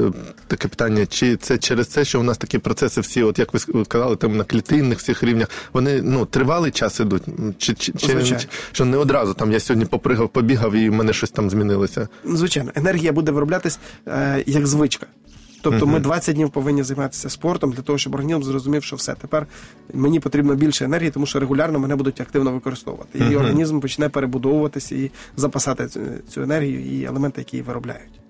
таке 0.46 0.68
питання? 0.68 1.06
Чи 1.06 1.36
це 1.36 1.58
через 1.58 1.88
те, 1.88 2.04
що 2.04 2.20
у 2.20 2.22
нас 2.22 2.38
такі 2.38 2.58
процеси 2.58 3.00
всі, 3.00 3.22
от 3.22 3.38
як 3.38 3.54
ви 3.54 3.84
сказали, 3.84 4.16
там 4.16 4.36
на 4.36 4.44
клітинних 4.44 4.98
всіх 4.98 5.22
рівнях, 5.22 5.48
вони 5.72 6.02
ну 6.02 6.26
тривалий 6.26 6.70
час 6.70 7.00
ідуть? 7.00 7.22
Чи, 7.58 7.74
чи, 7.74 7.92
чи, 7.92 8.22
чи 8.22 8.36
що 8.72 8.84
не 8.84 8.96
одразу 8.96 9.34
там 9.34 9.52
я 9.52 9.60
сьогодні 9.60 9.84
попригав, 9.84 10.28
побігав 10.28 10.74
і 10.74 10.90
в 10.90 10.92
мене 10.92 11.12
щось 11.12 11.30
там 11.30 11.50
змінилося? 11.50 12.08
Звичайно, 12.24 12.70
енергія 12.74 13.12
буде 13.12 13.32
вироблятись 13.32 13.78
е, 14.06 14.44
як 14.46 14.66
звичка. 14.66 15.06
Тобто 15.62 15.86
ми 15.86 16.00
20 16.00 16.34
днів 16.34 16.50
повинні 16.50 16.82
займатися 16.82 17.30
спортом 17.30 17.72
для 17.72 17.82
того, 17.82 17.98
щоб 17.98 18.14
організм 18.14 18.42
зрозумів, 18.42 18.84
що 18.84 18.96
все 18.96 19.14
тепер 19.14 19.46
мені 19.94 20.20
потрібно 20.20 20.54
більше 20.54 20.84
енергії, 20.84 21.10
тому 21.10 21.26
що 21.26 21.40
регулярно 21.40 21.78
мене 21.78 21.96
будуть 21.96 22.20
активно 22.20 22.52
використовувати. 22.52 23.18
І 23.30 23.36
організм 23.36 23.80
почне 23.80 24.08
перебудовуватися 24.08 24.94
і 24.94 25.10
запасати 25.36 25.88
цю, 26.28 26.42
енергію 26.42 26.80
і 26.80 27.04
елементи, 27.04 27.40
які 27.40 27.56
її 27.56 27.66
виробляють. 27.66 28.20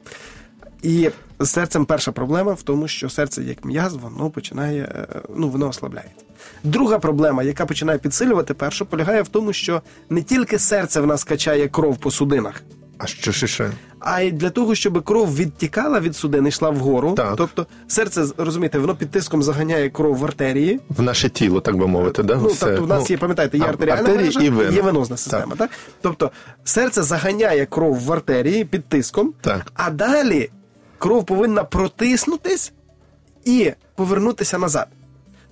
І 0.83 1.11
з 1.39 1.51
серцем 1.51 1.85
перша 1.85 2.13
проблема 2.13 2.53
в 2.53 2.63
тому, 2.63 2.89
що 2.89 3.11
серце 3.11 3.43
як 3.43 3.65
м'яз, 3.65 3.95
воно 3.95 4.31
починає, 4.31 4.83
е, 4.83 5.21
ну 5.37 5.49
воно 5.49 5.69
ослабляється. 5.69 6.25
Друга 6.65 6.99
проблема, 6.99 7.43
яка 7.43 7.67
починає 7.67 7.99
підсилювати 7.99 8.55
першу, 8.55 8.87
полягає 8.87 9.23
в 9.23 9.29
тому, 9.29 9.53
що 9.53 9.83
не 10.11 10.23
тільки 10.23 10.59
серце 10.59 11.01
в 11.01 11.07
нас 11.07 11.25
качає 11.25 11.69
кров 11.69 11.97
по 11.99 12.11
судинах. 12.11 12.63
А 13.03 13.07
що 13.07 13.33
ще 13.33 13.47
ще? 13.47 13.71
А 14.01 14.21
й 14.21 14.33
для 14.33 14.51
того, 14.51 14.75
щоб 14.75 15.05
кров 15.05 15.37
відтікала 15.37 16.01
від 16.01 16.17
судин 16.17 16.47
і 16.47 16.49
йшла 16.49 16.71
вгору. 16.71 17.13
Так. 17.15 17.35
Тобто 17.37 17.67
серце, 17.89 18.25
розумієте, 18.37 18.79
воно 18.79 18.95
під 18.97 19.11
тиском 19.11 19.43
заганяє 19.43 19.91
кров 19.91 20.17
в 20.17 20.25
артерії. 20.25 20.81
В 20.89 21.03
наше 21.03 21.29
тіло, 21.29 21.61
так 21.61 21.77
би 21.77 21.87
мовити, 21.87 22.23
да? 22.23 22.37
Ну, 22.37 22.49
Все. 22.49 22.67
тобто, 22.67 22.83
в 22.85 22.89
нас 22.89 23.01
Ну, 23.01 23.07
є, 23.15 23.19
пам'ятаєте, 23.19 23.59
є 23.59 23.65
артеріальна 23.65 24.09
мережа, 24.09 24.41
і 24.41 24.51
вени. 24.51 24.75
є 24.77 24.83
венозна 24.83 25.17
система. 25.17 25.57
Так. 25.57 25.71
Тобто 26.03 26.31
серце 26.65 27.03
заганяє 27.03 27.67
кров 27.67 28.01
в 28.01 28.13
артерії 28.13 28.65
під 28.65 28.85
тиском, 28.85 29.33
Так. 29.41 29.73
а 29.75 29.91
далі 29.91 30.51
кров 30.99 31.27
повинна 31.27 31.65
протиснутись 31.65 32.73
і 33.45 33.73
повернутися 33.95 34.59
назад. 34.59 34.87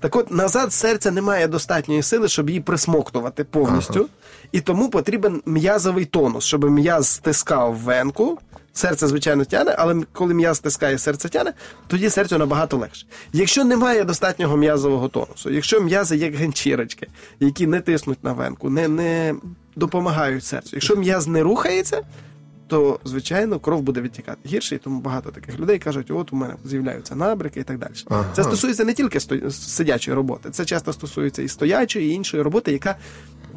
Так 0.00 0.17
от 0.17 0.31
назад 0.31 0.73
серце 0.73 1.11
не 1.11 1.23
має 1.23 1.49
достатньої 1.49 2.02
сили, 2.02 2.28
щоб 2.28 2.49
її 2.50 2.61
присмоктувати 2.61 3.45
повністю. 3.45 4.09
І 4.52 4.61
тому 4.61 4.90
потрібен 4.90 5.43
м'язовий 5.47 6.05
тонус, 6.05 6.45
щоб 6.45 6.71
м'яз 6.71 7.09
стискав 7.09 7.76
венку. 7.76 8.38
Серце, 8.73 9.07
звичайно, 9.07 9.45
тяне, 9.45 9.75
але 9.78 10.02
коли 10.12 10.35
м'яз 10.35 10.57
стискає, 10.57 10.99
серце 10.99 11.28
тяне, 11.28 11.52
тоді 11.87 12.11
серцю 12.11 12.38
набагато 12.38 12.76
легше. 12.76 13.07
Якщо 13.33 13.64
немає 13.64 14.05
достатнього 14.05 14.57
м'язового 14.57 15.09
тонусу, 15.09 15.50
якщо 15.50 15.81
м'язи 15.81 16.17
як 16.17 16.35
ганчірочки, 16.35 17.07
які 17.40 17.67
не 17.67 17.81
тиснуть 17.81 18.25
на 18.25 18.33
венку, 18.33 18.71
не, 18.71 18.88
не 18.88 19.35
допомагають 19.76 20.45
серцю, 20.45 20.71
якщо 20.73 20.97
м'яз 20.97 21.26
не 21.26 21.43
рухається, 21.43 22.02
то 22.69 23.01
звичайно 23.05 23.61
кров 23.61 23.83
буде 23.83 24.01
відтікати 24.01 24.49
гірше, 24.49 24.75
і 24.75 24.79
тому 24.79 25.01
багато 25.01 25.31
таких 25.31 25.59
людей 25.59 25.79
кажуть, 25.79 26.11
от 26.11 26.33
у 26.33 26.37
мене 26.37 26.55
з'являються 26.65 27.17
набрики 27.17 27.61
і 27.61 27.63
так 27.63 27.79
далі. 27.79 27.93
Ага. 28.09 28.25
Це 28.33 28.45
стосується 28.45 28.85
не 28.85 28.95
тільки 28.95 29.21
сто... 29.21 29.51
сидячої 29.51 30.15
роботи, 30.17 30.51
це 30.51 30.65
часто 30.65 30.93
стосується 30.93 31.43
і 31.43 31.49
стоячої, 31.49 32.11
і 32.11 32.13
іншої 32.13 32.43
роботи, 32.43 32.73
яка 32.73 32.97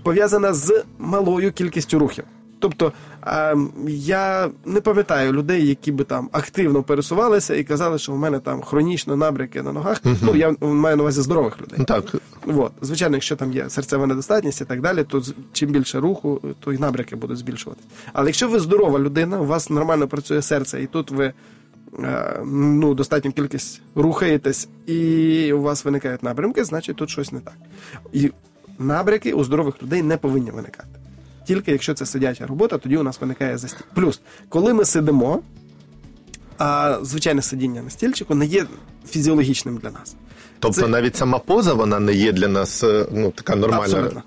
пов'язана 0.03 0.53
з 0.53 0.84
малою 1.00 1.51
кількістю 1.51 2.00
рухів. 2.00 2.24
Тобто 2.62 2.94
е, 3.27 3.58
я 3.88 4.50
не 4.65 4.82
пам'ятаю 4.82 5.34
людей, 5.34 5.68
які 5.68 5.91
би 5.91 6.03
там 6.03 6.30
активно 6.32 6.84
пересувалися 6.84 7.56
і 7.56 7.63
казали, 7.63 7.98
що 7.98 8.13
у 8.13 8.15
мене 8.18 8.39
там 8.39 8.62
хронічно 8.62 9.15
набряки 9.15 9.62
на 9.62 9.72
ногах. 9.72 10.01
Ну 10.22 10.36
я 10.36 10.56
маю 10.62 10.96
на 10.96 11.03
увазі 11.03 11.22
здорових 11.22 11.62
людей. 11.62 11.75
Ну, 11.80 11.86
Так, 11.86 12.15
От. 12.48 12.72
Звичайно, 12.82 13.15
якщо 13.15 13.36
там 13.36 13.53
є 13.53 13.70
серцева 13.70 14.08
недостатність 14.08 14.62
і 14.62 14.65
так 14.65 14.82
далі, 14.82 15.03
то 15.03 15.22
чим 15.53 15.70
більше 15.70 16.00
руху, 16.00 16.41
то 16.60 16.74
і 16.74 16.77
набряки 16.77 17.15
будуть 17.15 17.38
збільшуватися. 17.38 17.88
Але 18.13 18.27
якщо 18.27 18.48
ви 18.48 18.60
здорова 18.60 19.00
людина, 19.00 19.39
у 19.39 19.46
вас 19.46 19.70
нормально 19.70 20.08
працює 20.08 20.41
серце, 20.41 20.84
і 20.84 20.86
тут 20.86 21.12
ви 21.12 21.34
е, 22.00 22.41
ну, 22.46 22.94
достатню 22.94 23.32
кількість 23.32 23.82
рухаєтесь, 23.96 24.70
і 24.86 25.53
у 25.53 25.62
вас 25.62 25.86
виникають 25.86 26.24
набрямки, 26.24 26.63
значить 26.63 26.96
тут 26.96 27.10
щось 27.10 27.32
не 27.32 27.39
так. 27.39 27.53
І 28.13 28.32
набряки 28.80 29.34
у 29.34 29.44
здорових 29.44 29.84
людей 29.84 30.01
не 30.01 30.18
повинні 30.18 30.51
виникати. 30.51 31.00
Тільки 31.45 31.71
якщо 31.71 31.93
це 31.93 32.05
сидяча 32.05 32.48
робота, 32.48 32.77
тоді 32.77 32.98
у 32.98 33.03
нас 33.03 33.21
виникає 33.21 33.57
застій. 33.57 33.83
Плюс, 33.93 34.21
коли 34.50 34.74
ми 34.74 34.86
сидимо, 34.86 35.39
а 36.57 36.98
звичайне 37.01 37.41
сидіння 37.41 37.81
на 37.81 37.89
стільчику 37.89 38.36
не 38.36 38.45
є 38.45 38.65
фізіологічним 39.07 39.77
для 39.77 39.91
нас. 39.91 40.15
тобто 40.60 40.81
Це- 40.81 40.88
навіть 40.88 41.15
сама 41.15 41.39
поза 41.39 41.74
вона 41.74 42.00
не 42.00 42.13
є 42.13 42.31
для 42.31 42.48
нас 42.48 42.83
е, 42.83 43.05
ну, 43.12 43.31
така 43.31 43.55
нормальна. 43.55 43.83
Абсолютно. 43.83 44.24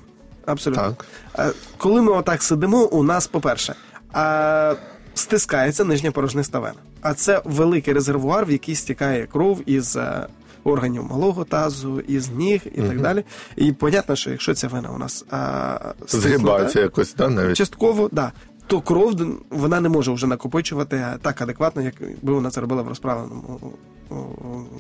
Абсолютно. 0.46 0.96
Так. 1.36 1.54
Коли 1.76 2.02
ми 2.02 2.12
отак 2.12 2.42
сидимо, 2.42 2.84
у 2.84 3.02
нас, 3.02 3.26
по-перше, 3.26 3.74
е, 4.16 4.76
стискається 5.14 5.84
нижня 5.84 6.10
порожниста 6.10 6.58
вена. 6.58 6.74
А 7.00 7.14
це 7.14 7.42
великий 7.44 7.94
резервуар, 7.94 8.46
в 8.46 8.50
який 8.50 8.74
стікає 8.74 9.26
кров 9.26 9.62
із 9.66 9.96
е, 9.96 10.26
органів 10.64 11.04
малого 11.04 11.44
тазу, 11.44 12.00
із 12.00 12.30
ніг 12.30 12.60
і 12.74 12.82
так 12.82 13.00
далі. 13.00 13.24
І 13.56 13.72
понятно, 13.72 14.16
що 14.16 14.30
якщо 14.30 14.54
ця 14.54 14.68
вена 14.68 14.90
у 14.90 14.98
нас 14.98 15.24
а, 15.30 15.78
згибається 16.08 16.80
якось, 16.80 17.14
да, 17.14 17.28
навіть. 17.28 17.56
частково, 17.56 18.08
да. 18.12 18.32
То 18.66 18.80
кров 18.80 19.14
вона 19.50 19.80
не 19.80 19.88
може 19.88 20.12
вже 20.12 20.26
накопичувати 20.26 21.04
так 21.22 21.40
адекватно, 21.42 21.82
як 21.82 21.94
би 22.22 22.32
вона 22.32 22.50
це 22.50 22.60
робила 22.60 22.82
в 22.82 22.88
розправленому 22.88 23.60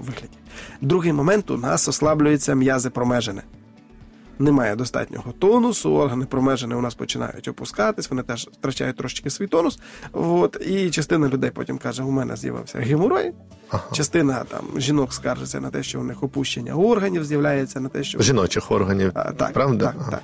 вигляді. 0.00 0.38
Другий 0.80 1.12
момент 1.12 1.50
у 1.50 1.58
нас 1.58 1.88
ослаблюються 1.88 2.54
м'язи 2.54 2.90
промежини. 2.90 3.42
Немає 4.38 4.76
достатнього 4.76 5.32
тонусу, 5.32 5.94
органи 5.94 6.24
промежини 6.24 6.74
у 6.74 6.80
нас 6.80 6.94
починають 6.94 7.48
опускатись, 7.48 8.10
вони 8.10 8.22
теж 8.22 8.48
втрачають 8.52 8.96
трошечки 8.96 9.30
свій 9.30 9.46
тонус. 9.46 9.78
От, 10.12 10.56
і 10.66 10.90
частина 10.90 11.28
людей 11.28 11.50
потім 11.50 11.78
каже: 11.78 12.02
у 12.02 12.10
мене 12.10 12.36
з'явився 12.36 12.78
геморой. 12.78 13.32
Частина 13.92 14.44
там 14.48 14.64
жінок 14.76 15.12
скаржиться 15.12 15.60
на 15.60 15.70
те, 15.70 15.82
що 15.82 16.00
у 16.00 16.04
них 16.04 16.22
опущення 16.22 16.74
органів 16.74 17.24
з'являється, 17.24 17.80
на 17.80 17.88
те, 17.88 18.04
що 18.04 18.22
Жіночих 18.22 18.70
органів. 18.70 19.10
а, 19.14 19.32
так, 19.32 19.52
правда? 19.52 19.84
так, 19.86 19.94
Ага. 20.00 20.10
так. 20.10 20.22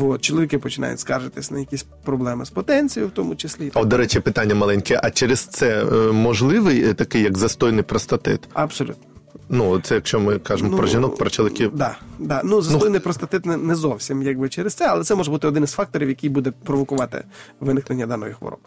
От, 0.00 0.20
чоловіки 0.20 0.58
починають 0.58 1.00
скаржитись 1.00 1.50
на 1.50 1.58
якісь 1.58 1.82
проблеми 2.04 2.44
з 2.44 2.50
потенцією, 2.50 3.08
в 3.08 3.12
тому 3.12 3.34
числі. 3.36 3.70
От, 3.74 3.88
до 3.88 3.96
речі, 3.96 4.20
питання 4.20 4.54
маленьке. 4.54 5.00
А 5.02 5.10
через 5.10 5.40
це 5.40 5.84
е, 5.84 6.12
можливий 6.12 6.84
е, 6.84 6.94
такий, 6.94 7.22
як 7.22 7.38
застойний 7.38 7.82
простатит? 7.82 8.40
Абсолютно. 8.52 9.09
Ну, 9.52 9.80
це 9.80 9.94
якщо 9.94 10.20
ми 10.20 10.38
кажемо 10.38 10.76
про 10.76 10.86
жінок, 10.86 11.18
про 11.18 11.30
чоловіків. 11.30 11.70
Да, 11.74 11.96
да. 12.18 12.40
Ну, 12.44 12.62
застойний 12.62 13.00
простатит 13.00 13.46
не, 13.46 13.56
не 13.56 13.74
зовсім 13.74 14.22
якби 14.22 14.48
через 14.48 14.74
це, 14.74 14.86
але 14.88 15.04
це 15.04 15.14
може 15.14 15.30
бути 15.30 15.46
один 15.48 15.64
із 15.64 15.72
факторів, 15.72 16.08
який 16.08 16.30
буде 16.30 16.52
провокувати 16.64 17.24
виникнення 17.60 18.06
даної 18.06 18.32
хвороби. 18.32 18.62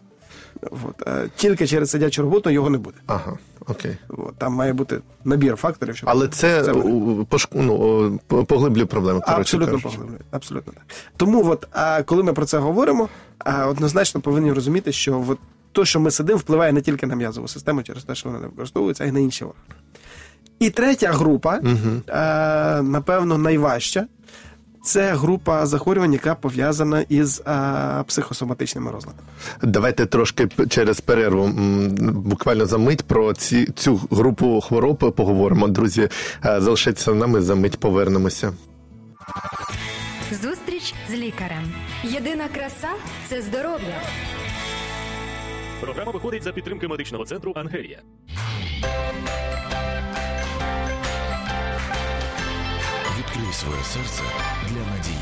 От. 0.61 1.07
е, 1.07 1.29
Тільки 1.35 1.67
через 1.67 1.89
сидячу 1.89 2.21
роботу 2.21 2.49
його 2.49 2.69
не 2.69 2.77
буде. 2.77 2.97
Ага, 3.07 3.37
окей. 3.67 3.97
От. 4.09 4.35
Там 4.37 4.53
має 4.53 4.73
бути 4.73 4.99
набір 5.25 5.55
факторів, 5.55 5.95
щоб 5.97 6.09
Але 6.09 6.27
це, 6.27 6.73
буде. 6.73 6.89
у- 6.89 7.25
пошк... 7.25 7.49
ну, 7.53 8.19
поглиблює 8.27 8.85
проблему. 8.85 9.21
Абсолютно 9.25 9.79
поглиблює. 9.79 10.17
Абсолютно 10.31 10.73
так. 10.73 10.83
Тому, 11.17 11.45
от, 11.49 11.67
а, 11.71 12.03
коли 12.03 12.23
ми 12.23 12.33
про 12.33 12.45
це 12.45 12.57
говоримо, 12.57 13.09
однозначно 13.67 14.21
повинні 14.21 14.53
розуміти, 14.53 14.91
що 14.91 15.25
от, 15.29 15.37
то, 15.71 15.85
що 15.85 15.99
ми 15.99 16.11
сидимо, 16.11 16.39
впливає 16.39 16.73
не 16.73 16.81
тільки 16.81 17.07
на 17.07 17.15
м'язову 17.15 17.47
систему 17.47 17.83
через 17.83 18.03
те, 18.03 18.15
що 18.15 18.29
вона 18.29 18.41
не 18.41 18.47
використовується, 18.47 19.03
а 19.03 19.07
й 19.07 19.11
на 19.11 19.19
інші 19.19 19.43
органи. 19.45 19.63
І 20.63 20.69
третя 20.69 21.11
група, 21.11 21.55
е, 21.55 22.81
напевно, 22.81 23.37
найважча. 23.37 24.07
Це 24.83 25.13
група 25.13 25.65
захворювань, 25.65 26.13
яка 26.13 26.35
пов'язана 26.35 27.01
із 27.09 27.41
е, 27.47 28.03
психосоматичними 28.07 28.91
розладами. 28.91 29.23
Давайте 29.61 30.05
трошки 30.05 30.47
через 30.69 31.01
перерву, 31.01 31.47
буквально 32.11 32.65
за 32.65 32.77
мить 32.77 33.03
про 33.03 33.33
ці, 33.33 33.65
цю 33.65 34.01
групу 34.11 34.61
хвороб 34.61 35.15
поговоримо. 35.15 35.67
Друзі, 35.67 36.09
е, 36.45 36.61
залишайтеся 36.61 37.11
з 37.11 37.15
нами, 37.15 37.41
за 37.41 37.55
мить 37.55 37.79
повернемося. 37.79 38.53
Зустріч 40.31 40.93
з 41.09 41.13
лікарем. 41.13 41.73
Єдина 42.03 42.47
краса 42.47 42.89
це 43.29 43.41
здоров'я. 43.41 44.01
Програма 45.81 46.11
виходить 46.11 46.43
за 46.43 46.51
підтримки 46.51 46.87
медичного 46.87 47.25
центру 47.25 47.53
Ангелія. 47.55 47.99
Відкрий 53.33 53.53
своє 53.53 53.83
серце 53.83 54.23
для 54.69 54.79
надії. 54.79 55.17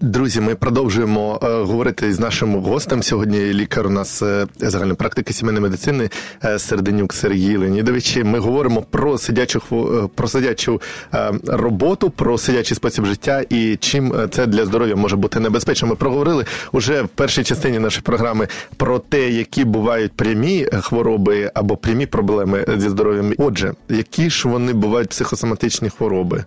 Друзі, 0.00 0.40
ми 0.40 0.54
продовжуємо 0.54 1.40
е, 1.42 1.46
говорити 1.62 2.14
з 2.14 2.20
нашим 2.20 2.56
гостем. 2.56 3.02
Сьогодні 3.02 3.38
лікар 3.38 3.86
у 3.86 3.90
нас 3.90 4.22
е, 4.22 4.46
загальної 4.58 4.96
практики 4.96 5.32
сімейної 5.32 5.62
медицини 5.62 6.10
е, 6.44 6.58
Серденюк 6.58 7.12
Сергій 7.12 7.56
Леонідович. 7.56 8.16
Ми 8.16 8.38
говоримо 8.38 8.82
про 8.82 9.18
сидячу 9.18 9.62
е, 9.72 10.08
про 10.14 10.28
сидячу 10.28 10.80
е, 11.14 11.32
роботу, 11.46 12.10
про 12.10 12.38
сидячий 12.38 12.76
спосіб 12.76 13.04
життя 13.04 13.44
і 13.50 13.76
чим 13.80 14.12
е, 14.12 14.28
це 14.28 14.46
для 14.46 14.66
здоров'я 14.66 14.96
може 14.96 15.16
бути 15.16 15.40
небезпечно. 15.40 15.88
Ми 15.88 15.94
проговорили 15.94 16.44
уже 16.72 17.02
в 17.02 17.08
першій 17.08 17.44
частині 17.44 17.78
нашої 17.78 18.02
програми 18.02 18.48
про 18.76 18.98
те, 18.98 19.30
які 19.30 19.64
бувають 19.64 20.12
прямі 20.12 20.66
хвороби 20.72 21.50
або 21.54 21.76
прямі 21.76 22.06
проблеми 22.06 22.64
зі 22.76 22.88
здоров'ям. 22.88 23.32
Отже, 23.38 23.74
які 23.88 24.30
ж 24.30 24.48
вони 24.48 24.72
бувають 24.72 25.08
психосоматичні 25.08 25.90
хвороби? 25.90 26.44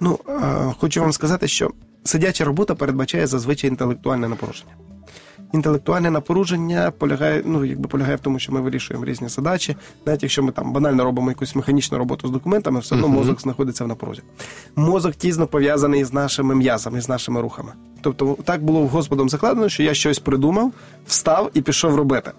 Ну, 0.00 0.18
хочу 0.78 1.00
вам 1.00 1.12
сказати, 1.12 1.48
що 1.48 1.70
сидяча 2.04 2.44
робота 2.44 2.74
передбачає 2.74 3.26
зазвичай 3.26 3.70
інтелектуальне 3.70 4.28
напруження. 4.28 4.72
Інтелектуальне 5.52 6.10
напруження 6.10 6.90
полягає, 6.90 7.42
ну 7.44 7.64
якби 7.64 7.88
полягає 7.88 8.16
в 8.16 8.20
тому, 8.20 8.38
що 8.38 8.52
ми 8.52 8.60
вирішуємо 8.60 9.04
різні 9.04 9.28
задачі. 9.28 9.76
Навіть 10.06 10.22
якщо 10.22 10.42
ми 10.42 10.52
там 10.52 10.72
банально 10.72 11.04
робимо 11.04 11.30
якусь 11.30 11.56
механічну 11.56 11.98
роботу 11.98 12.28
з 12.28 12.30
документами, 12.30 12.80
все 12.80 12.94
одно 12.94 13.08
мозок 13.08 13.40
знаходиться 13.40 13.84
в 13.84 13.88
напрузі. 13.88 14.22
Мозок 14.76 15.14
тісно 15.14 15.46
пов'язаний 15.46 16.04
з 16.04 16.12
нашими 16.12 16.54
м'язами, 16.54 17.00
з 17.00 17.08
нашими 17.08 17.40
рухами. 17.40 17.72
Тобто, 18.00 18.38
так 18.44 18.64
було 18.64 18.86
Господом 18.86 19.28
закладено, 19.28 19.68
що 19.68 19.82
я 19.82 19.94
щось 19.94 20.18
придумав, 20.18 20.72
встав 21.06 21.50
і 21.54 21.62
пішов 21.62 21.94
робити. 21.94 22.32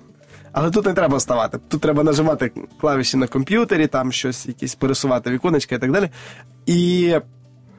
Але 0.51 0.71
тут 0.71 0.85
не 0.85 0.93
треба 0.93 1.17
вставати. 1.17 1.59
Тут 1.67 1.81
треба 1.81 2.03
нажимати 2.03 2.51
клавіші 2.81 3.17
на 3.17 3.27
комп'ютері, 3.27 3.87
там 3.87 4.11
щось, 4.11 4.45
якісь 4.45 4.75
пересувати 4.75 5.29
віконечка 5.29 5.75
і 5.75 5.79
так 5.79 5.91
далі. 5.91 6.09
І 6.65 7.13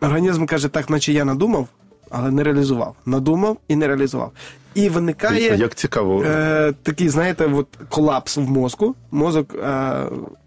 організм 0.01 0.47
каже, 0.47 0.69
так, 0.69 0.91
наче 0.91 1.13
я 1.13 1.25
надумав, 1.25 1.69
але 2.11 2.31
не 2.31 2.43
реалізував. 2.43 2.95
Надумав 3.07 3.57
і 3.69 3.77
не 3.77 3.87
реалізував. 3.87 4.33
І 4.75 4.89
виникає 4.89 5.57
Як 5.57 5.75
цікаво. 5.75 6.23
е, 6.23 6.73
такий, 6.83 7.09
знаєте, 7.09 7.47
от 7.55 7.67
колапс 7.89 8.37
в 8.37 8.41
мозку. 8.51 8.95
Мозок 9.11 9.55
е, 9.55 10.07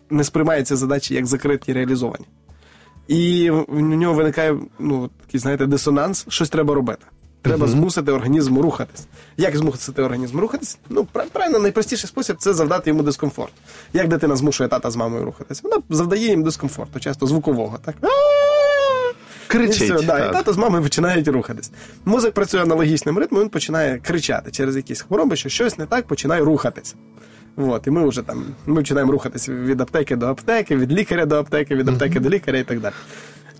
не 0.10 0.24
сприймає 0.24 0.64
ці 0.64 0.76
задачі 0.76 1.14
як 1.14 1.26
закриті 1.26 1.62
і 1.66 1.74
реалізовані. 1.74 2.26
І 3.08 3.50
в 3.68 3.80
нього 3.82 4.14
виникає 4.14 4.58
ну, 4.80 5.10
такий, 5.26 5.40
знаєте, 5.40 5.66
дисонанс, 5.66 6.26
щось 6.30 6.50
треба 6.50 6.74
робити. 6.74 7.06
Треба 7.42 7.68
змусити 7.68 8.12
організм 8.12 8.60
рухатись. 8.60 9.08
Як 9.38 9.58
змусити 9.58 10.02
організм 10.02 10.40
рухатись? 10.40 10.78
Ну, 10.90 11.08
правильно, 11.32 11.60
найпростіший 11.60 12.08
спосіб 12.08 12.36
це 12.40 12.54
завдати 12.54 12.90
йому 12.90 13.04
дискомфорт. 13.04 13.54
Як 13.94 14.08
дитина 14.08 14.36
змушує 14.36 14.70
тата 14.70 14.92
з 14.92 14.96
мамою 14.96 15.26
рухатись? 15.26 15.64
Вона 15.64 15.78
завдає 15.90 16.28
їм 16.28 16.44
дискомфорту, 16.44 17.00
часто 17.00 17.28
звукового. 17.28 17.78
Так? 17.86 17.96
І 19.54 19.68
все, 19.68 20.06
да, 20.08 20.30
і 20.30 20.34
тато 20.34 20.54
з 20.54 20.58
мамою 20.58 20.84
починають 20.84 21.28
рухатись. 21.28 21.72
Мозок 22.06 22.34
працює 22.34 22.62
аналогічним 22.62 23.18
ритмом, 23.18 23.42
він 23.42 23.50
починає 23.50 23.98
кричати 23.98 24.52
через 24.52 24.76
якісь 24.76 25.02
хвороби, 25.02 25.36
що 25.36 25.50
щось 25.50 25.78
не 25.78 25.86
так, 25.86 26.08
починає 26.08 26.44
рухатись. 26.44 26.96
От, 27.58 27.88
і 27.88 27.92
ми 27.92 28.08
вже 28.10 28.22
там 28.22 28.44
ми 28.66 28.76
починаємо 28.76 29.12
рухатись 29.12 29.50
від 29.50 29.82
аптеки 29.82 30.16
до 30.16 30.28
аптеки, 30.28 30.76
від 30.76 30.92
лікаря 30.92 31.26
до 31.26 31.36
аптеки, 31.36 31.76
від 31.76 31.90
аптеки 31.90 32.20
до 32.20 32.30
лікаря 32.30 32.58
і 32.60 32.64
так 32.64 32.80
далі. 32.80 32.94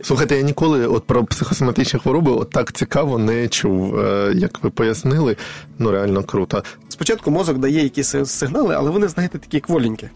Слухайте, 0.02 0.36
я 0.36 0.42
ніколи 0.42 0.88
от 0.88 1.04
про 1.08 1.26
психосоматичні 1.26 2.00
хвороби 2.00 2.32
от 2.32 2.50
так 2.50 2.74
цікаво 2.74 3.18
не 3.18 3.48
чув. 3.48 4.00
Е, 4.00 4.34
Як 4.36 4.64
ви 4.64 4.70
пояснили, 4.70 5.38
ну 5.80 5.92
реально 5.92 6.24
круто. 6.24 6.64
Спочатку 6.90 7.32
мозок 7.32 7.58
дає 7.58 7.84
якісь 7.84 8.16
сигнали, 8.26 8.76
але 8.76 8.90
вони, 8.92 9.08
знаєте, 9.08 9.38
такі 9.38 9.60
кволенькі. 9.60 10.10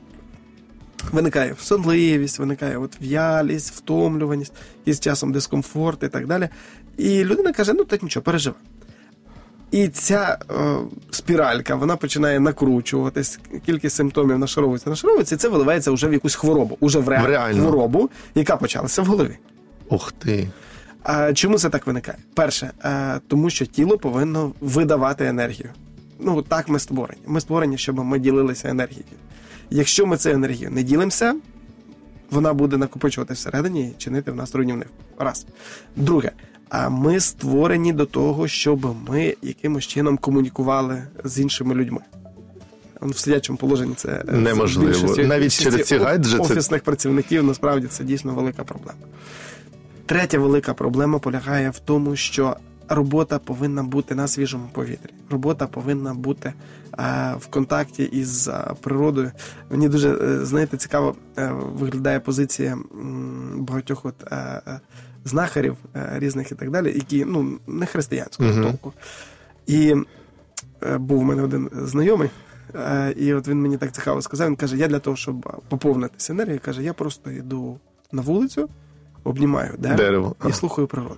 Виникає 1.11 1.55
сонливість, 1.59 2.39
виникає 2.39 2.77
от 2.77 3.01
в'ялість, 3.01 3.75
втомлюваність, 3.75 4.53
і 4.85 4.93
з 4.93 4.99
часом 4.99 5.31
дискомфорт 5.31 6.03
і 6.03 6.07
так 6.07 6.27
далі. 6.27 6.49
І 6.97 7.23
людина 7.23 7.53
каже: 7.53 7.73
ну 7.73 7.83
так 7.83 8.03
нічого, 8.03 8.23
переживе. 8.23 8.55
І 9.71 9.87
ця 9.87 10.37
е, 10.51 10.77
спіралька 11.11 11.75
вона 11.75 11.95
починає 11.95 12.39
накручуватись, 12.39 13.39
кількість 13.65 13.95
симптомів 13.95 14.37
нашаровується, 14.39 14.89
нашаровується, 14.89 15.35
і 15.35 15.37
це 15.37 15.49
виливається 15.49 15.91
вже 15.91 16.07
в 16.07 16.13
якусь 16.13 16.35
хворобу, 16.35 16.77
уже 16.79 16.99
в, 16.99 17.09
ре... 17.09 17.21
В 17.21 17.25
реальну. 17.25 17.61
хворобу, 17.61 18.09
яка 18.35 18.57
почалася 18.57 19.01
в 19.01 19.05
голові. 19.05 19.37
Ух 19.89 20.11
ти. 20.11 20.47
А 21.03 21.33
чому 21.33 21.57
це 21.57 21.69
так 21.69 21.87
виникає? 21.87 22.17
Перше, 22.33 22.71
е, 22.83 23.19
тому 23.27 23.49
що 23.49 23.65
тіло 23.65 23.97
повинно 23.97 24.51
видавати 24.61 25.25
енергію. 25.25 25.69
Ну, 26.19 26.41
так 26.41 26.69
ми 26.69 26.79
створені. 26.79 27.21
Ми 27.27 27.41
створені, 27.41 27.77
щоб 27.77 27.99
ми 27.99 28.19
ділилися 28.19 28.69
енергією. 28.69 29.05
Якщо 29.75 30.05
ми 30.05 30.17
цією 30.17 30.37
енергією 30.37 30.71
не 30.71 30.83
ділимося, 30.83 31.35
вона 32.31 32.53
буде 32.53 32.77
накопичувати 32.77 33.33
всередині 33.33 33.87
і 33.87 33.93
чинити 33.97 34.31
в 34.31 34.35
нас 34.35 34.55
руйнівник. 34.55 34.87
Раз. 35.19 35.45
Друге, 35.95 36.31
а 36.69 36.89
ми 36.89 37.19
створені 37.19 37.93
до 37.93 38.05
того, 38.05 38.47
щоб 38.47 38.95
ми 39.09 39.35
якимось 39.41 39.83
чином 39.87 40.17
комунікували 40.17 41.03
з 41.23 41.39
іншими 41.39 41.75
людьми. 41.75 41.99
В 43.01 43.17
сидячому 43.17 43.57
положенні 43.57 43.93
це 43.95 44.23
е, 44.27 44.31
Неможливо. 44.31 44.91
більшості- 44.91 45.23
Навіть 45.27 45.59
через 45.61 45.87
ці 45.87 45.97
гаджети. 45.97 46.43
офісних 46.43 46.83
працівників 46.83 47.43
насправді 47.43 47.87
це 47.87 48.03
дійсно 48.03 48.33
велика 48.33 48.63
проблема. 48.63 48.99
Третя 50.05 50.39
велика 50.39 50.73
проблема 50.73 51.19
полягає 51.19 51.69
в 51.69 51.79
тому, 51.79 52.15
що 52.15 52.57
робота 52.93 53.39
повинна 53.39 53.83
бути 53.83 54.15
на 54.15 54.27
свіжому 54.27 54.69
повітрі. 54.71 55.09
Робота 55.29 55.67
повинна 55.67 56.13
бути 56.13 56.53
е, 56.99 57.33
в 57.39 57.47
контакті 57.47 58.03
із 58.03 58.47
е, 58.47 58.71
природою. 58.81 59.31
Мені 59.71 59.89
дуже 59.89 60.09
е, 60.13 60.45
знаєте, 60.45 60.77
цікаво 60.77 61.15
виглядає 61.75 62.19
позиція 62.19 62.77
багатьох 63.55 64.05
от, 64.05 64.15
знахарів 65.25 65.75
різних 65.93 66.51
і 66.51 66.55
так 66.55 66.71
далі, 66.71 66.93
які 66.95 67.25
ну 67.25 67.59
не 67.67 67.85
християнського 67.85 68.49
Мгм. 68.49 68.63
толку. 68.63 68.93
І 69.67 69.95
був 70.97 71.19
у 71.19 71.23
мене 71.23 71.41
один 71.43 71.69
знайомий. 71.73 72.29
І 73.15 73.33
от 73.33 73.47
він 73.47 73.61
мені 73.61 73.77
так 73.77 73.91
цікаво 73.91 74.21
сказав. 74.21 74.47
Він 74.47 74.55
каже: 74.55 74.77
я 74.77 74.87
для 74.87 74.99
того, 74.99 75.15
щоб 75.15 75.61
поповнитися 75.69 76.33
енергією, 76.33 76.61
каже, 76.65 76.83
я 76.83 76.93
просто 76.93 77.31
йду 77.31 77.79
на 78.11 78.21
вулицю, 78.21 78.69
обнімаю 79.23 79.75
дерево, 79.77 79.97
Дерево. 79.97 80.35
і 80.49 80.51
слухаю 80.51 80.87
природу. 80.87 81.17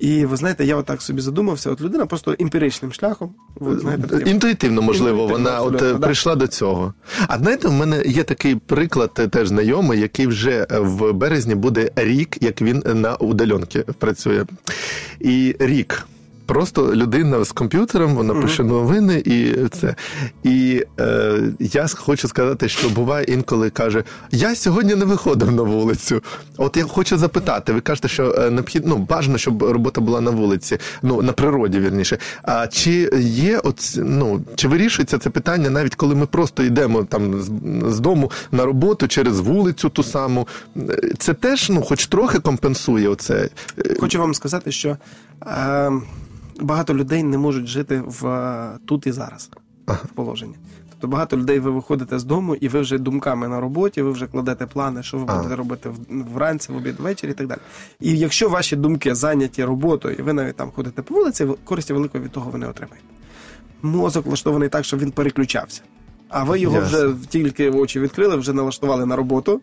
І 0.00 0.24
ви 0.24 0.36
знаєте, 0.36 0.64
я 0.64 0.76
отак 0.76 1.02
собі 1.02 1.20
задумався, 1.20 1.70
от 1.70 1.80
людина 1.80 2.06
просто 2.06 2.36
емпіричним 2.38 2.92
шляхом, 2.92 3.34
Ви 3.56 3.78
знаєте, 3.78 4.06
таким- 4.08 4.28
Інтуїтивно, 4.28 4.82
можливо, 4.82 5.22
Інтуїтивно, 5.22 5.50
вона 5.60 5.76
от 5.76 5.82
е, 5.82 5.92
да. 5.92 5.98
прийшла 5.98 6.34
до 6.34 6.46
цього. 6.46 6.94
А 7.28 7.38
знаєте, 7.38 7.68
в 7.68 7.72
мене 7.72 8.02
є 8.06 8.22
такий 8.24 8.54
приклад, 8.54 9.10
е, 9.18 9.28
теж 9.28 9.48
знайомий, 9.48 10.00
який 10.00 10.26
вже 10.26 10.66
е, 10.70 10.78
в 10.78 11.12
березні 11.12 11.54
буде 11.54 11.90
рік, 11.96 12.36
як 12.40 12.62
він 12.62 12.82
на 12.86 13.16
удаленці 13.16 13.78
працює. 13.98 14.44
І 15.20 15.56
рік. 15.58 16.06
Просто 16.50 16.94
людина 16.94 17.44
з 17.44 17.52
комп'ютером, 17.52 18.14
вона 18.14 18.32
Мгм. 18.32 18.42
пише 18.42 18.64
новини 18.64 19.22
і 19.24 19.54
це. 19.68 19.94
І 20.42 20.84
е, 21.00 21.42
я 21.60 21.86
хочу 21.86 22.28
сказати, 22.28 22.68
що 22.68 22.88
буває 22.88 23.24
інколи 23.24 23.70
каже: 23.70 24.04
Я 24.30 24.54
сьогодні 24.54 24.94
не 24.94 25.04
виходив 25.04 25.52
на 25.52 25.62
вулицю. 25.62 26.22
От 26.56 26.76
я 26.76 26.84
хочу 26.84 27.18
запитати, 27.18 27.72
ви 27.72 27.80
кажете, 27.80 28.08
що 28.08 28.34
е, 28.38 28.50
необхідно 28.50 28.96
ну, 28.96 28.96
бажано, 28.96 29.38
щоб 29.38 29.62
робота 29.62 30.00
була 30.00 30.20
на 30.20 30.30
вулиці, 30.30 30.78
ну 31.02 31.22
на 31.22 31.32
природі, 31.32 31.80
вірніше. 31.80 32.18
А 32.42 32.66
чи 32.66 33.10
є 33.20 33.58
от, 33.58 33.94
ну, 33.96 34.40
чи 34.54 34.68
вирішується 34.68 35.18
це 35.18 35.30
питання, 35.30 35.70
навіть 35.70 35.94
коли 35.94 36.14
ми 36.14 36.26
просто 36.26 36.62
йдемо 36.62 37.04
там 37.04 37.42
з, 37.42 37.50
з 37.94 38.00
дому 38.00 38.30
на 38.52 38.64
роботу 38.64 39.08
через 39.08 39.40
вулицю 39.40 39.88
ту 39.88 40.02
саму? 40.02 40.48
Це 41.18 41.34
теж 41.34 41.70
ну, 41.70 41.82
хоч 41.82 42.06
трохи 42.06 42.38
компенсує 42.38 43.08
оце. 43.08 43.48
Е, 43.78 43.96
Хочу 44.00 44.18
вам 44.18 44.34
сказати, 44.34 44.72
що 44.72 44.96
е, 45.46 45.92
багато 46.60 46.94
людей 46.94 47.22
не 47.22 47.38
можуть 47.38 47.66
жити 47.66 48.02
в 48.06 48.26
е, 48.26 48.78
тут 48.86 49.06
і 49.06 49.12
зараз 49.12 49.50
в 49.86 50.08
положенні. 50.14 50.54
Тобто 50.90 51.08
багато 51.08 51.36
людей 51.36 51.58
ви 51.58 51.70
виходите 51.70 52.18
з 52.18 52.24
дому, 52.24 52.54
і 52.54 52.68
ви 52.68 52.80
вже 52.80 52.98
думками 52.98 53.48
на 53.48 53.60
роботі, 53.60 54.02
ви 54.02 54.10
вже 54.10 54.26
кладете 54.26 54.66
плани, 54.66 55.02
що 55.02 55.18
ви 55.18 55.24
А. 55.28 55.36
будете 55.36 55.56
робити 55.56 55.90
вранці, 56.34 56.72
в 56.72 56.76
обід, 56.76 56.94
ввечері 56.98 57.30
і 57.30 57.34
так 57.34 57.46
далі. 57.46 57.58
І 58.00 58.18
якщо 58.18 58.48
ваші 58.48 58.76
думки 58.76 59.14
зайняті 59.14 59.64
роботою, 59.64 60.16
і 60.18 60.22
ви 60.22 60.32
навіть 60.32 60.56
там 60.56 60.70
ходите 60.70 61.02
по 61.02 61.14
вулиці, 61.14 61.46
користі 61.64 61.92
великої 61.92 62.24
від 62.24 62.30
того 62.30 62.50
ви 62.50 62.58
не 62.58 62.68
отримаєте. 62.68 63.06
Мозок 63.82 64.26
влаштований 64.26 64.68
так, 64.68 64.84
щоб 64.84 65.00
він 65.00 65.10
переключався. 65.10 65.82
А 66.28 66.44
ви 66.44 66.60
його 66.60 66.76
Ясно. 66.76 66.98
вже 66.98 67.14
тільки 67.28 67.70
очі 67.70 68.00
відкрили, 68.00 68.36
вже 68.36 68.52
налаштували 68.52 69.06
на 69.06 69.16
роботу, 69.16 69.60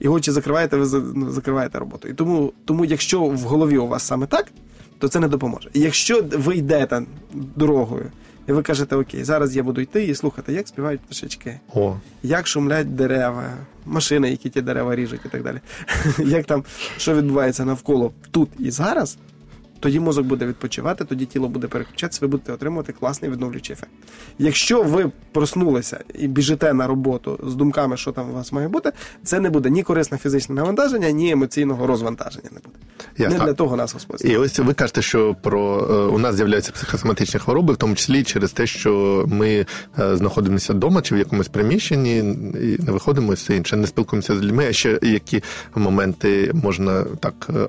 і 0.00 0.08
очі 0.08 0.30
закриваєте, 0.30 0.76
ви 0.76 1.02
ну, 1.14 1.30
закриваєте 1.30 1.78
роботу. 1.78 2.08
І 2.08 2.14
тому, 2.14 2.52
тому, 2.64 2.84
якщо 2.84 3.22
в 3.22 3.38
голові 3.38 3.78
у 3.78 3.86
вас 3.86 4.02
саме 4.02 4.26
так, 4.26 4.46
то 5.00 5.08
це 5.08 5.20
не 5.20 5.28
допоможе. 5.28 5.68
Якщо 5.74 6.22
ви 6.22 6.56
йдете 6.56 7.02
дорогою, 7.32 8.06
і 8.48 8.52
ви 8.52 8.62
кажете, 8.62 8.96
окей, 8.96 9.24
зараз 9.24 9.56
я 9.56 9.62
буду 9.62 9.80
йти 9.80 10.04
і 10.04 10.14
слухати, 10.14 10.52
як 10.52 10.68
співають 10.68 11.00
пташечки, 11.00 11.60
О, 11.74 11.96
як 12.22 12.46
шумлять 12.46 12.94
дерева, 12.94 13.44
машини, 13.86 14.30
які 14.30 14.50
ті 14.50 14.60
дерева 14.60 14.96
ріжуть 14.96 15.20
і 15.24 15.28
так 15.28 15.42
далі. 15.42 15.60
Як 16.18 16.46
там 16.46 16.64
що 16.96 17.14
відбувається 17.14 17.64
навколо 17.64 18.12
тут 18.30 18.48
і 18.58 18.70
зараз, 18.70 19.18
тоді 19.80 20.00
мозок 20.00 20.26
буде 20.26 20.46
відпочивати, 20.46 21.04
тоді 21.04 21.26
тіло 21.26 21.48
буде 21.48 21.66
переключатися, 21.66 22.18
ви 22.22 22.28
будете 22.28 22.52
отримувати 22.52 22.92
класний 22.92 23.30
відновлюючий 23.30 23.72
ефект. 23.74 23.90
Якщо 24.38 24.82
ви 24.82 25.10
проснулися 25.32 26.00
і 26.14 26.26
біжите 26.28 26.72
на 26.72 26.86
роботу 26.86 27.40
з 27.46 27.54
думками, 27.54 27.96
що 27.96 28.12
там 28.12 28.30
у 28.30 28.34
вас 28.34 28.52
має 28.52 28.68
бути, 28.68 28.92
це 29.24 29.40
не 29.40 29.50
буде 29.50 29.70
ні 29.70 29.82
корисне 29.82 30.18
фізичне 30.18 30.54
навантаження, 30.54 31.10
ні 31.10 31.30
емоційного 31.30 31.86
розвантаження 31.86 32.48
не 32.52 32.58
буде. 32.64 32.76
Ясно. 33.18 33.38
Не 33.38 33.44
для 33.44 33.54
того 33.54 33.76
нас 33.76 33.94
Господь. 33.94 34.22
І 34.24 34.36
ось 34.36 34.58
ви 34.58 34.74
кажете, 34.74 35.02
що 35.02 35.36
про 35.42 35.86
е, 35.90 35.92
у 36.14 36.18
нас 36.18 36.34
з'являються 36.36 36.72
психосоматичні 36.72 37.40
хвороби, 37.40 37.74
в 37.74 37.76
тому 37.76 37.94
числі 37.94 38.22
через 38.24 38.52
те, 38.52 38.66
що 38.66 39.24
ми 39.28 39.66
е, 39.98 40.16
знаходимося 40.16 40.72
вдома 40.72 41.02
чи 41.02 41.14
в 41.14 41.18
якомусь 41.18 41.48
приміщенні, 41.48 42.18
і 42.18 42.22
не 42.82 42.92
виходимо 42.92 43.32
і 43.32 43.34
все 43.34 43.56
інше, 43.56 43.76
не 43.76 43.86
спілкуємося 43.86 44.36
з 44.36 44.40
людьми. 44.42 44.66
А 44.68 44.72
ще 44.72 44.98
які 45.02 45.42
моменти 45.74 46.50
можна 46.54 47.04
так 47.20 47.48
е, 47.50 47.68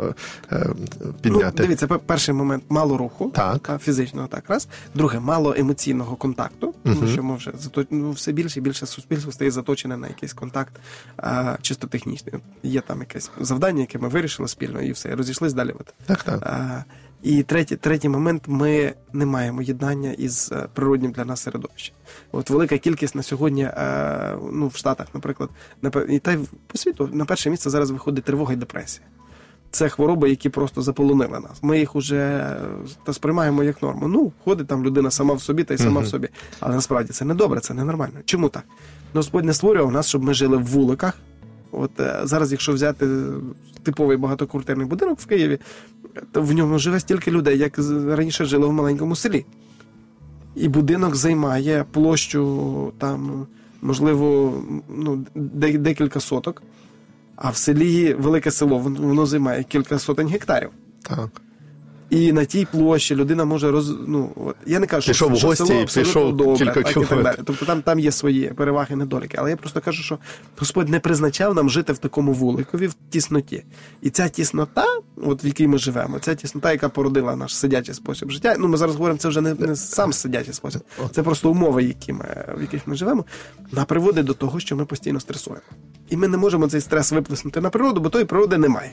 Ну, 0.52 1.14
підняти? 1.22 1.64
дивіться, 1.64 1.88
пе- 1.88 2.00
перший 2.06 2.34
момент 2.34 2.64
мало 2.70 2.98
руху, 2.98 3.32
Так. 3.36 3.60
та, 3.60 3.78
фізичного, 3.78 4.28
так 4.28 4.44
раз. 4.50 4.68
Друге, 4.96 5.20
мало 5.20 5.56
емоційного 5.58 6.16
контакту, 6.16 6.74
тому 6.84 7.08
що 7.08 7.24
ми 7.24 7.36
вже 7.36 7.52
зато, 7.60 7.86
ну, 7.90 8.12
все 8.12 8.32
більше 8.32 8.60
і 8.60 8.62
більше 8.62 8.86
суспільство 8.86 9.32
стає 9.32 9.52
заточене 9.52 9.98
на 9.98 10.08
якийсь 10.08 10.34
контакт 10.34 10.74
а, 11.18 11.58
чисто 11.62 11.88
технічний. 11.88 12.36
Є 12.64 12.82
там 12.82 13.00
якесь 13.00 13.32
завдання, 13.40 13.80
яке 13.82 14.00
ми 14.00 14.08
вирішили 14.08 14.48
спільно, 14.48 14.82
і 14.82 14.92
все, 14.92 15.10
і 15.10 15.14
розійшлись 15.14 15.54
далі. 15.54 15.74
Так, 16.06 16.24
так. 16.24 16.42
А, 16.44 16.84
і 17.24 17.44
третій, 17.44 17.76
третій 17.76 18.10
момент 18.10 18.44
ми 18.48 18.94
не 19.14 19.26
маємо 19.26 19.62
єднання 19.62 20.12
із 20.12 20.52
е, 20.52 20.68
природнім 20.74 21.12
для 21.12 21.26
нас 21.26 21.42
середовищем. 21.42 21.96
От 22.32 22.50
велика 22.50 22.78
кількість 22.78 23.16
на 23.16 23.24
сьогодні, 23.24 23.64
е, 23.64 24.38
ну 24.52 24.68
в 24.68 24.76
Штатах, 24.76 25.08
наприклад, 25.14 25.50
на 25.82 25.92
і 26.10 26.20
та 26.20 26.32
й 26.32 26.38
по 26.68 26.78
світу 26.78 27.10
на 27.14 27.26
перше 27.26 27.50
місце 27.50 27.70
зараз 27.70 27.92
виходить 27.92 28.24
тривога 28.24 28.54
і 28.54 28.56
депресія. 28.56 29.08
Це 29.72 29.90
хвороби, 29.90 30.30
які 30.30 30.50
просто 30.50 30.82
заполонили 30.82 31.40
нас. 31.40 31.60
Ми 31.62 31.80
їх 31.80 31.96
уже 31.96 32.18
е, 32.18 32.58
та 33.04 33.14
сприймаємо 33.14 33.64
як 33.64 33.82
норму. 33.82 34.08
Ну, 34.08 34.32
ходить 34.44 34.68
там 34.68 34.84
людина 34.84 35.12
сама 35.12 35.34
в 35.34 35.42
собі 35.42 35.64
та 35.64 35.74
й 35.74 35.78
сама 35.78 36.02
в 36.02 36.08
собі. 36.08 36.30
Але 36.60 36.76
насправді 36.76 37.14
це 37.14 37.26
не 37.26 37.34
добре, 37.34 37.60
це 37.60 37.74
не 37.74 37.84
нормально. 37.84 38.14
Чому 38.26 38.50
так? 38.50 38.64
Ну, 39.14 39.20
Господь 39.20 39.46
не 39.46 39.54
створював 39.54 39.92
нас, 39.92 40.08
щоб 40.08 40.24
ми 40.24 40.34
жили 40.34 40.58
в 40.58 40.66
вуликах. 40.66 41.18
От 41.72 42.00
е, 42.00 42.20
зараз, 42.24 42.52
якщо 42.52 42.74
взяти 42.74 43.08
типовий 43.84 44.18
багатоквартирний 44.18 44.88
будинок 44.88 45.20
в 45.20 45.26
Києві, 45.26 45.60
то 46.32 46.42
в 46.42 46.54
ньому 46.54 46.80
живе 46.80 47.00
стільки 47.00 47.32
людей, 47.32 47.58
як 47.58 47.80
раніше 48.08 48.46
жило 48.46 48.70
в 48.70 48.74
маленькому 48.74 49.16
селі. 49.16 49.46
І 50.56 50.68
будинок 50.68 51.16
займає 51.16 51.86
площу 51.92 52.94
там, 52.98 53.48
можливо, 53.82 54.54
ну, 54.90 55.26
декілька 55.36 56.20
соток. 56.20 56.64
А 57.44 57.50
в 57.50 57.56
селі 57.56 58.14
велике 58.14 58.52
село, 58.52 58.78
воно 58.78 59.26
займає 59.26 59.64
кілька 59.64 60.00
сотень 60.00 60.28
гектарів. 60.28 60.70
так. 61.02 61.42
І 62.12 62.32
на 62.32 62.46
тій 62.46 62.68
площі 62.72 63.16
людина 63.16 63.46
може 63.46 63.72
роз... 63.72 63.96
ну, 64.08 64.32
я 64.66 64.80
не 64.80 64.88
кажу, 64.88 65.08
Пішов 65.08 65.36
що, 65.36 65.48
в 65.48 65.50
гості 65.50 65.66
село 65.66 65.82
і 65.82 65.86
пішов 65.86 66.38
добре, 66.38 66.58
кілька 66.58 66.74
так, 66.74 66.92
і 66.92 66.94
так 66.94 67.08
кілометрів. 67.08 67.46
Тобто 67.46 67.66
там, 67.66 67.82
там 67.82 68.00
є 68.00 68.12
свої 68.12 68.48
переваги 68.48 68.96
недоліки. 68.96 69.38
Але 69.40 69.50
я 69.50 69.58
просто 69.58 69.82
кажу, 69.82 70.04
що 70.04 70.18
Господь 70.58 70.90
не 70.90 71.00
призначав 71.00 71.56
нам 71.56 71.70
жити 71.70 71.94
в 71.94 71.98
такому 71.98 72.34
вуликові, 72.34 72.88
в 72.88 72.96
тісноті. 73.10 73.64
І 74.02 74.10
ця 74.10 74.30
тіснота, 74.30 74.86
от 75.18 75.44
в 75.44 75.46
якій 75.46 75.68
ми 75.68 75.78
живемо, 75.78 76.20
ця 76.20 76.36
тіснота, 76.36 76.72
яка 76.72 76.90
породила 76.90 77.36
наш 77.36 77.58
сидячий 77.58 77.96
спосіб 77.96 78.32
життя. 78.32 78.56
Ну, 78.60 78.68
ми 78.68 78.78
зараз 78.78 78.96
говоримо, 78.96 79.20
це 79.20 79.28
вже 79.28 79.42
не, 79.42 79.54
не 79.54 79.76
сам 79.76 80.14
сидячий 80.14 80.54
спосіб, 80.54 80.82
це 81.12 81.24
просто 81.24 81.52
умови, 81.52 81.84
які 81.84 82.14
ми, 82.14 82.46
в 82.58 82.62
яких 82.62 82.88
ми 82.88 82.96
живемо, 82.96 83.26
вона 83.72 83.86
приводить 83.86 84.26
до 84.26 84.34
того, 84.34 84.60
що 84.60 84.76
ми 84.76 84.86
постійно 84.86 85.20
стресуємо. 85.20 85.66
І 86.10 86.18
ми 86.18 86.28
не 86.28 86.38
можемо 86.38 86.68
цей 86.68 86.82
стрес 86.82 87.12
виплеснути 87.12 87.62
на 87.62 87.70
природу, 87.70 88.02
бо 88.02 88.10
тої 88.10 88.26
природи 88.26 88.58
немає. 88.58 88.92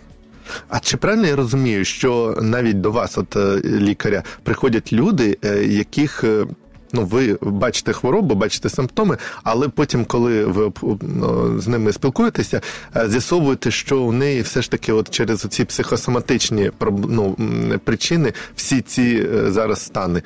А 0.68 0.80
чи 0.80 0.96
правильно 0.96 1.26
я 1.26 1.36
розумію, 1.36 1.84
що 1.84 2.38
навіть 2.42 2.80
до 2.80 2.90
вас, 2.92 3.18
от 3.18 3.36
е, 3.36 3.60
лікаря, 3.64 4.22
приходять 4.42 4.92
люди, 4.92 5.38
е, 5.44 5.64
яких. 5.64 6.24
е, 6.24 6.46
Ну, 6.92 7.04
ви 7.04 7.38
бачите 7.42 7.92
хворобу, 7.92 8.34
бачите 8.34 8.68
симптоми, 8.68 9.16
але 9.42 9.68
потім, 9.68 10.04
коли 10.04 10.44
ви 10.44 10.72
ну, 11.02 11.60
з 11.60 11.68
ними 11.68 11.92
спілкуєтеся, 11.92 12.60
з'ясовуєте, 13.06 13.70
що 13.70 14.00
у 14.00 14.12
неї 14.12 14.42
все 14.42 14.62
ж 14.62 14.70
таки, 14.70 14.92
от 14.92 15.10
через 15.10 15.40
ці 15.40 15.64
психосоматичні 15.64 16.70
ну, 17.08 17.36
причини, 17.84 18.32
всі 18.56 18.80
ці 18.80 19.26
зараз 19.46 19.82
стани 19.82 20.22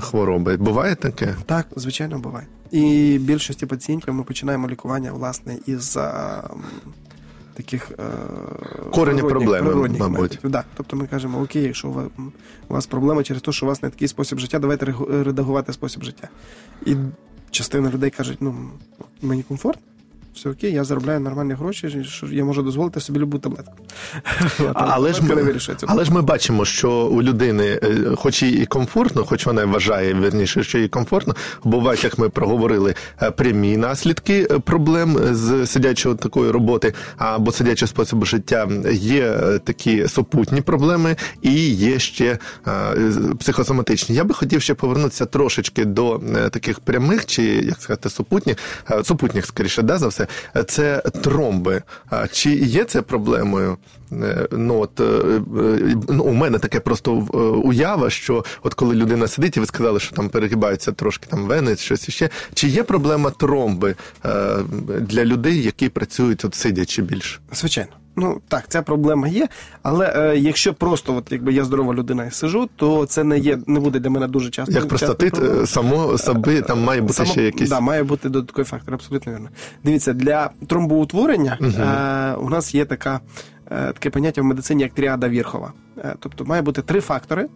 хвороби. 0.00 0.56
Буває 0.56 0.94
таке? 0.94 1.34
Так, 1.46 1.66
звичайно, 1.76 2.18
буває. 2.18 2.46
І 2.70 3.18
більшості 3.20 3.66
пацієнтів 3.66 4.14
ми 4.14 4.22
починаємо 4.22 4.68
лікування 4.68 5.12
власне 5.12 5.56
із 5.66 5.98
таких 7.56 7.90
е, 7.98 8.02
Корені 8.92 9.20
проблеми, 9.20 9.70
природних 9.70 10.00
мабуть. 10.00 10.20
методів. 10.20 10.50
Да. 10.50 10.64
Тобто 10.76 10.96
ми 10.96 11.06
кажемо, 11.06 11.40
окей, 11.40 11.62
якщо 11.62 11.88
у 11.88 11.92
вас, 11.92 12.06
у 12.68 12.74
вас 12.74 12.86
проблема 12.86 13.22
через 13.22 13.42
те, 13.42 13.52
що 13.52 13.66
у 13.66 13.68
вас 13.68 13.82
не 13.82 13.90
такий 13.90 14.08
спосіб 14.08 14.38
життя, 14.38 14.58
давайте 14.58 14.94
редагувати 15.10 15.72
спосіб 15.72 16.04
життя. 16.04 16.28
І 16.86 16.96
частина 17.50 17.90
людей 17.90 18.10
кажуть, 18.10 18.38
ну 18.40 18.54
мені 19.22 19.42
комфортно. 19.42 19.82
Все 20.36 20.50
окей, 20.50 20.72
я 20.72 20.84
заробляю 20.84 21.20
нормальні 21.20 21.54
гроші, 21.54 22.04
що 22.04 22.26
я 22.26 22.44
можу 22.44 22.62
дозволити 22.62 23.00
собі 23.00 23.18
любу 23.18 23.38
таблетку. 23.38 23.72
Але 24.74 25.12
ж, 25.12 25.22
ми, 25.22 25.54
але 25.86 26.04
ж 26.04 26.12
ми 26.12 26.22
бачимо, 26.22 26.64
що 26.64 26.90
у 26.90 27.22
людини, 27.22 27.80
е, 27.82 28.16
хоч 28.16 28.42
і 28.42 28.66
комфортно, 28.66 29.24
хоч 29.24 29.46
вона 29.46 29.64
вважає 29.64 30.14
верніше, 30.14 30.62
що 30.62 30.78
їй 30.78 30.88
комфортно, 30.88 31.34
бувають, 31.64 32.04
як 32.04 32.18
ми 32.18 32.28
проговорили, 32.28 32.94
е, 33.22 33.30
прямі 33.30 33.76
наслідки 33.76 34.48
е, 34.50 34.58
проблем 34.58 35.18
з 35.34 35.66
сидячого 35.66 36.14
такої 36.14 36.50
роботи 36.50 36.94
або 37.16 37.52
сидячого 37.52 37.88
способу 37.88 38.24
життя. 38.24 38.68
Є 38.92 39.32
такі 39.64 40.08
супутні 40.08 40.60
проблеми 40.60 41.16
і 41.42 41.68
є 41.68 41.98
ще 41.98 42.38
психосоматичні. 43.38 44.16
Я 44.16 44.24
би 44.24 44.34
хотів 44.34 44.62
ще 44.62 44.74
повернутися 44.74 45.26
трошечки 45.26 45.84
до 45.84 46.20
таких 46.50 46.80
прямих 46.80 47.26
чи 47.26 47.42
як 47.42 47.82
сказати 47.82 48.10
супутніх, 48.10 48.56
супутніх, 49.02 49.46
скоріше, 49.46 49.82
да, 49.82 49.98
за 49.98 50.08
все. 50.08 50.25
Це 50.66 51.02
тромби. 51.22 51.82
А 52.10 52.28
Чи 52.28 52.50
є 52.50 52.84
це 52.84 53.02
проблемою? 53.02 53.76
Е, 54.12 54.48
Ну, 54.52 54.80
от, 54.80 55.00
ну, 56.08 56.24
у 56.24 56.32
мене 56.32 56.58
таке 56.58 56.80
просто 56.80 57.12
уява, 57.64 58.10
що 58.10 58.44
от 58.62 58.74
коли 58.74 58.94
людина 58.94 59.28
сидить, 59.28 59.56
і 59.56 59.60
ви 59.60 59.66
сказали, 59.66 60.00
що 60.00 60.16
там 60.16 60.28
перегибаються 60.28 60.92
трошки 60.92 61.26
там 61.30 61.46
вени, 61.46 61.76
щось 61.76 62.08
іще. 62.08 62.30
Чи 62.54 62.68
є 62.68 62.82
проблема 62.82 63.30
тромби 63.30 63.94
для 65.00 65.24
людей, 65.24 65.62
які 65.62 65.88
працюють 65.88 66.44
от 66.44 66.54
сидячи 66.54 67.02
більше? 67.02 67.38
Звичайно. 67.52 67.90
Ну 68.16 68.40
так, 68.48 68.64
ця 68.68 68.82
проблема 68.82 69.28
є. 69.28 69.48
Але 69.82 70.12
е, 70.16 70.38
якщо 70.38 70.74
просто, 70.74 71.16
от 71.16 71.32
якби 71.32 71.52
я 71.52 71.64
здорова 71.64 71.94
людина 71.94 72.24
і 72.24 72.30
сижу, 72.30 72.68
то 72.76 73.06
це 73.06 73.24
не 73.24 73.38
є, 73.38 73.58
не 73.66 73.80
буде 73.80 73.98
для 73.98 74.10
мене 74.10 74.28
дуже 74.28 74.50
часто. 74.50 74.74
Як 74.74 74.88
простатит, 74.88 75.34
часто 75.34 75.62
е, 75.62 75.66
само 75.66 76.18
собі 76.18 76.60
там 76.60 76.84
має 76.84 77.00
бути 77.00 77.12
Само- 77.12 77.30
ще 77.30 77.42
якісь. 77.42 77.70
Да, 77.70 77.80
має 77.80 78.02
бути 78.02 78.28
додатковий 78.28 78.64
фактор, 78.64 78.94
абсолютно 78.94 79.32
вірно. 79.32 79.48
Дивіться, 79.84 80.12
для 80.12 80.50
тромбоутворення 80.66 81.58
е, 81.60 82.36
у 82.40 82.50
нас 82.50 82.74
є 82.74 82.84
така, 82.84 83.20
е, 83.70 83.86
таке 83.92 84.10
поняття 84.10 84.42
в 84.42 84.44
медицині, 84.44 84.82
як 84.82 84.92
тріада 84.92 85.28
Вірхова. 85.28 85.72
Е, 85.98 86.14
тобто 86.20 86.44
має 86.44 86.62
бути 86.62 86.82
три 86.82 87.00
фактори, 87.00 87.48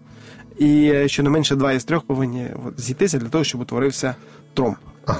і 0.59 0.91
е, 0.95 1.09
щонайменше 1.09 1.57
два 1.57 1.73
із 1.73 1.85
трьох 1.85 2.03
повинні 2.03 2.47
от, 2.67 2.81
зійтися 2.81 3.19
для 3.19 3.29
того, 3.29 3.45
щоб 3.45 3.61
утворився 3.61 4.15
тромб. 4.55 4.77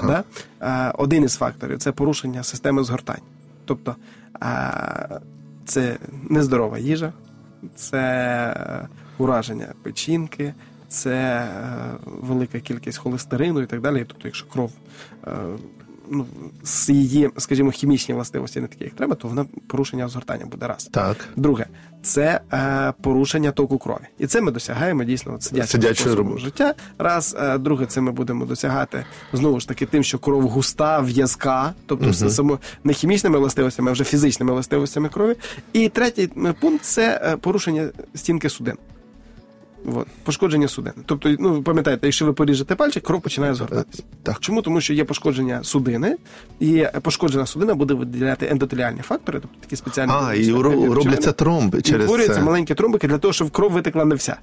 Да? 0.07 0.23
Е, 0.61 0.93
один 0.97 1.23
із 1.23 1.35
факторів 1.35 1.79
це 1.79 1.91
порушення 1.91 2.43
системи 2.43 2.83
згортань. 2.83 3.21
Тобто 3.71 3.95
це 5.65 5.97
нездорова 6.29 6.77
їжа, 6.77 7.13
це 7.75 8.87
ураження 9.17 9.73
печінки, 9.83 10.53
це 10.87 11.13
е, 11.13 11.47
велика 12.05 12.59
кількість 12.59 12.97
холестерину 12.97 13.61
і 13.61 13.65
так 13.65 13.81
далі. 13.81 14.05
Тобто, 14.07 14.27
якщо 14.27 14.47
кров 14.47 14.71
е, 15.27 15.31
ну, 16.11 16.25
з 16.63 16.89
її, 16.89 17.29
скажімо, 17.37 17.71
хімічні 17.71 18.15
властивості 18.15 18.61
не 18.61 18.67
такі, 18.67 18.83
як 18.83 18.93
треба, 18.93 19.15
то 19.15 19.27
вона 19.27 19.45
порушення 19.67 20.07
згортання 20.07 20.45
буде 20.45 20.67
раз. 20.67 20.89
Так. 20.91 21.29
Друге, 21.35 21.65
це 22.03 22.41
е, 22.53 22.93
порушення 23.01 23.51
току 23.51 23.77
крові. 23.77 24.07
І 24.19 24.27
це 24.27 24.41
ми 24.41 24.51
досягаємо 24.51 25.03
дійсно 25.03 25.37
сидячим 25.39 26.13
роботи. 26.13 26.41
життя. 26.41 26.73
Раз, 26.97 27.37
е, 27.39 27.57
друге, 27.57 27.85
це 27.85 28.01
ми 28.01 28.11
будемо 28.11 28.45
досягати 28.45 29.05
знову 29.33 29.59
ж 29.59 29.67
таки 29.67 29.85
тим, 29.85 30.03
що 30.03 30.19
кров 30.19 30.43
густа, 30.43 30.99
в'язка, 30.99 31.73
тобто 31.85 32.05
uh 32.05 32.29
само 32.29 32.59
не 32.83 32.93
хімічними 32.93 33.39
властивостями, 33.39 33.89
а 33.89 33.93
вже 33.93 34.03
фізичними 34.03 34.53
властивостями 34.53 35.09
крові. 35.09 35.35
І 35.73 35.89
третій 35.89 36.29
е, 36.37 36.53
пункт 36.61 36.83
це 36.83 37.21
е, 37.23 37.37
порушення 37.37 37.89
стінки 38.15 38.49
судин. 38.49 38.75
От, 39.85 40.07
пошкодження 40.23 40.67
судин. 40.67 40.93
Тобто, 41.05 41.35
ну 41.39 41.63
пам'ятаєте, 41.63 42.07
якщо 42.07 42.25
ви 42.25 42.33
поріжете 42.33 42.75
пальчик, 42.75 43.03
кров 43.03 43.21
починає 43.21 43.53
згортатися. 43.53 44.03
Так. 44.23 44.39
Чому? 44.39 44.61
Тому 44.61 44.81
що 44.81 44.93
є 44.93 45.03
пошкодження 45.03 45.63
судини, 45.63 46.17
і 46.59 46.85
пошкоджена 47.01 47.45
судина 47.45 47.75
буде 47.75 47.93
виділяти 47.93 48.47
ендотеліальні 48.51 49.01
фактори, 49.01 49.39
тобто 49.39 49.57
такі 49.61 49.75
спеціальні 49.75 50.13
А, 50.15 50.33
і 50.33 50.51
робляться 50.51 51.31
тромби 51.31 51.81
через 51.81 52.01
І 52.01 52.07
Створюються 52.07 52.41
маленькі 52.41 52.75
тромбики 52.75 53.07
для 53.07 53.17
того, 53.17 53.33
щоб 53.33 53.51
кров 53.51 53.71
витекла 53.71 54.05
не 54.05 54.15
вся. 54.15 54.37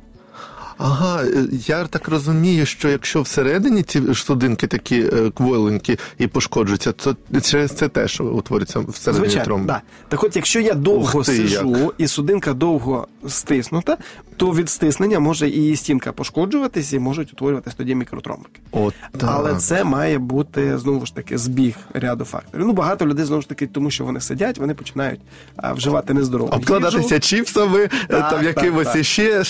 Ага, 0.79 1.23
е, 1.25 1.45
я 1.53 1.85
так 1.85 2.09
розумію, 2.09 2.67
що 2.67 2.89
якщо 2.89 3.23
всередині 3.23 3.83
ці 3.83 4.15
судинки 4.15 4.67
такі 4.67 5.01
е, 5.01 5.31
кволенькі 5.31 5.99
і 6.19 6.27
пошкоджуються, 6.27 6.93
то 6.93 7.17
через 7.43 7.73
це 7.73 7.89
теж 7.89 8.21
утворюється 8.21 8.81
всередині 8.81 9.25
Звичайно, 9.27 9.45
тромби. 9.45 9.67
да. 9.67 9.83
Так 10.09 10.25
от, 10.25 10.37
якщо 10.37 10.61
я 10.61 10.75
довго 10.75 11.23
ти, 11.23 11.33
сижу 11.33 11.93
і 11.99 12.07
судинка 12.07 12.53
довго 12.53 13.09
стиснута, 13.29 13.97
то 14.37 14.51
від 14.51 14.71
стиснення 14.71 15.21
може 15.21 15.49
і 15.49 15.77
стінка 15.77 16.13
пошкоджуватись, 16.13 16.93
і 16.93 16.99
можуть 16.99 17.33
утворюватись 17.33 17.75
тоді 17.75 17.95
мікротромбики. 17.95 18.61
От, 18.71 18.95
так. 19.19 19.31
Але 19.33 19.57
це 19.57 19.85
має 19.85 20.19
бути 20.19 20.79
знову 20.79 21.07
ж 21.07 21.15
таки 21.15 21.39
збіг 21.39 21.77
ряду 21.95 22.25
факторів. 22.25 22.67
Ну 22.67 22.73
багато 22.73 23.07
людей 23.07 23.25
знову 23.25 23.43
ж 23.43 23.49
таки, 23.49 23.67
тому 23.67 23.91
що 23.91 24.05
вони 24.05 24.21
сидять, 24.21 24.59
вони 24.59 24.75
починають 24.75 25.21
а, 25.57 25.73
вживати 25.73 26.15
нездорову 26.15 26.53
Обкладатися 26.53 27.21
чіпсами, 27.21 27.81
е, 27.81 27.91
Так, 28.09 28.31
там 28.31 28.45
якимось 28.45 28.97
іще 28.97 29.45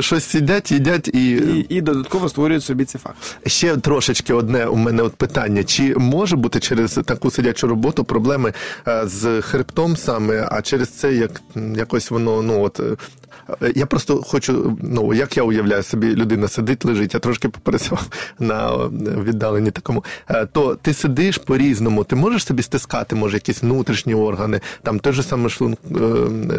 щось 0.00 0.24
сидять, 0.24 0.59
їдять 0.68 1.08
і. 1.08 1.30
І, 1.30 1.66
і 1.68 1.80
додатково 1.80 2.28
створюють 2.28 2.64
собі 2.64 2.84
ці 2.84 2.98
факти. 2.98 3.20
Ще 3.46 3.76
трошечки 3.76 4.34
одне 4.34 4.66
у 4.66 4.76
мене 4.76 5.02
от 5.02 5.14
питання: 5.14 5.64
чи 5.64 5.94
може 5.96 6.36
бути 6.36 6.60
через 6.60 6.92
таку 6.92 7.30
сидячу 7.30 7.66
роботу 7.66 8.04
проблеми 8.04 8.52
е, 8.88 9.02
з 9.04 9.40
хребтом 9.40 9.96
саме, 9.96 10.48
а 10.50 10.62
через 10.62 10.88
це 10.88 11.14
як 11.14 11.42
якось 11.76 12.10
воно 12.10 12.42
ну 12.42 12.62
от 12.62 12.80
е, 12.80 12.82
Е, 12.82 12.96
Я 13.74 13.86
просто 13.86 14.22
хочу, 14.22 14.78
ну 14.82 15.14
як 15.14 15.36
я 15.36 15.42
уявляю 15.42 15.82
собі, 15.82 16.16
людина 16.16 16.48
сидить, 16.48 16.84
лежить, 16.84 17.14
я 17.14 17.20
трошки 17.20 17.48
попрацював 17.48 18.06
на 18.38 18.76
віддаленні 19.22 19.70
такому. 19.70 20.04
Е, 20.28 20.46
То 20.46 20.74
ти 20.74 20.94
сидиш 20.94 21.38
по-різному, 21.38 22.04
ти 22.04 22.16
можеш 22.16 22.44
собі 22.44 22.62
стискати, 22.62 23.16
може, 23.16 23.36
якісь 23.36 23.62
внутрішні 23.62 24.14
органи, 24.14 24.60
там 24.82 24.98
той 24.98 25.12
же 25.12 25.22
саме 25.22 25.48
шлун, 25.48 25.76
е, 25.90 25.96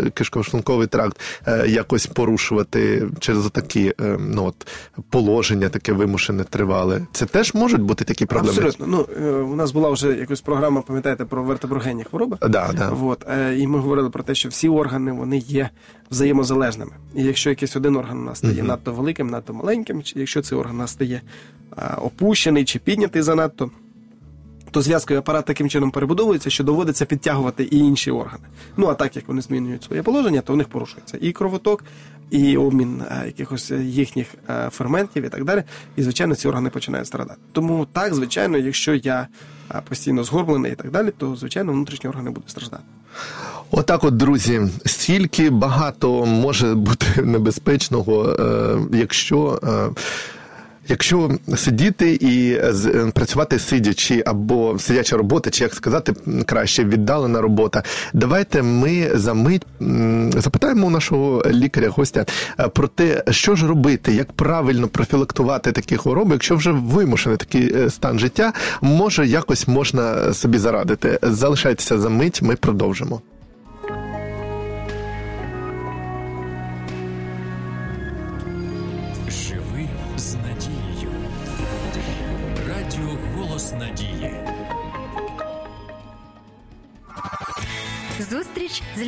кишково-шлунковий 0.09 0.87
тракт 0.87 1.19
е, 1.47 1.67
якось 1.67 2.07
порушувати 2.07 3.09
через 3.19 3.49
такі 3.51 3.93
ну, 4.19 4.45
от, 4.45 4.67
положення, 5.09 5.69
таке 5.69 5.93
вимушене, 5.93 6.43
тривале. 6.43 7.01
Це 7.11 7.25
теж 7.25 7.53
можуть 7.53 7.81
бути 7.81 8.05
такі 8.05 8.25
проблеми. 8.25 8.57
Абсолютно. 8.57 8.87
Ну, 8.87 9.25
у 9.43 9.55
нас 9.55 9.71
була 9.71 9.89
вже 9.89 10.07
якась 10.07 10.41
програма, 10.41 10.81
пам'ятаєте, 10.81 11.25
про 11.25 11.43
вертеброгенні 11.43 12.03
хвороби. 12.03 12.37
Да, 12.41 12.69
да. 12.73 12.91
От, 13.01 13.25
і 13.57 13.67
ми 13.67 13.79
говорили 13.79 14.09
про 14.09 14.23
те, 14.23 14.35
що 14.35 14.49
всі 14.49 14.69
органи 14.69 15.11
вони 15.11 15.37
є 15.37 15.69
взаємозалежними. 16.11 16.91
І 17.15 17.23
якщо 17.23 17.49
якийсь 17.49 17.75
один 17.75 17.95
орган 17.95 18.17
у 18.17 18.23
нас 18.23 18.37
стає 18.37 18.53
Мгм. 18.53 18.67
надто 18.67 18.93
великим, 18.93 19.27
надто 19.27 19.53
маленьким, 19.53 20.03
чи 20.03 20.19
якщо 20.19 20.41
цей 20.41 20.57
орган 20.57 20.75
у 20.75 20.79
нас 20.79 20.91
стає 20.91 21.21
е, 21.77 21.95
опущений 22.01 22.65
чи 22.65 22.79
піднятий 22.79 23.21
занадто, 23.21 23.71
то 24.71 24.81
зв'язковий 24.81 25.19
апарат 25.19 25.45
таким 25.45 25.69
чином 25.69 25.91
перебудовується, 25.91 26.49
що 26.49 26.63
доводиться 26.63 27.05
підтягувати 27.05 27.63
і 27.63 27.77
інші 27.77 28.11
органи. 28.11 28.43
Ну 28.77 28.87
а 28.87 28.93
так 28.93 29.15
як 29.15 29.27
вони 29.27 29.41
змінюють 29.41 29.83
своє 29.83 30.03
положення, 30.03 30.41
то 30.41 30.53
у 30.53 30.55
них 30.55 30.67
порушується 30.67 31.17
і 31.21 31.31
кровоток, 31.31 31.83
і 32.29 32.57
обмін 32.57 33.01
е, 33.01 33.23
якихось 33.25 33.71
їхніх 33.71 34.27
е, 34.49 34.69
ферментів 34.69 35.23
і 35.23 35.29
так 35.29 35.43
далі. 35.45 35.63
І 35.95 36.03
звичайно, 36.03 36.35
ці 36.35 36.47
органи 36.47 36.69
починають 36.69 37.07
страдати. 37.07 37.39
Тому 37.51 37.87
так, 37.93 38.13
звичайно, 38.13 38.57
якщо 38.57 38.95
я 38.95 39.27
е, 39.75 39.81
постійно 39.89 40.23
згорблений 40.23 40.71
і 40.71 40.75
так 40.75 40.91
далі, 40.91 41.11
то 41.17 41.35
звичайно 41.35 41.71
внутрішні 41.73 42.09
органи 42.09 42.29
будуть 42.29 42.49
страждати. 42.49 42.83
Отак, 43.73 44.03
от, 44.03 44.17
друзі, 44.17 44.61
стільки 44.85 45.49
багато 45.49 46.25
може 46.25 46.75
бути 46.75 47.05
небезпечного, 47.23 48.29
е, 48.29 48.97
якщо. 48.97 49.59
Е, 49.63 49.89
Якщо 50.87 51.31
сидіти 51.55 52.13
і 52.13 52.53
е, 52.53 53.11
працювати 53.13 53.59
сидячи 53.59 54.23
або 54.25 54.79
сидяча 54.79 55.17
робота, 55.17 55.49
чи 55.49 55.63
як 55.63 55.73
сказати 55.73 56.13
краще, 56.45 56.83
віддалена 56.83 57.41
робота, 57.41 57.83
давайте 58.13 58.61
ми 58.61 59.11
за 59.13 59.33
мить 59.33 59.65
запитаємо 60.37 60.87
у 60.87 60.89
нашого 60.89 61.43
лікаря, 61.51 61.89
гостя 61.89 62.25
е, 62.59 62.67
про 62.67 62.87
те, 62.87 63.23
що 63.29 63.55
ж 63.55 63.67
робити, 63.67 64.13
як 64.13 64.31
правильно 64.31 64.87
профілактувати 64.87 65.71
такі 65.71 65.97
хвороби, 65.97 66.31
якщо 66.31 66.55
вже 66.55 66.71
вимушений 66.71 67.37
такий 67.37 67.89
стан 67.89 68.19
життя, 68.19 68.53
може 68.81 69.27
якось 69.27 69.67
можна 69.67 70.33
собі 70.33 70.57
зарадити. 70.57 71.19
Залишайтеся 71.21 71.99
за 71.99 72.09
мить, 72.09 72.41
ми 72.41 72.55
продовжимо. 72.55 73.21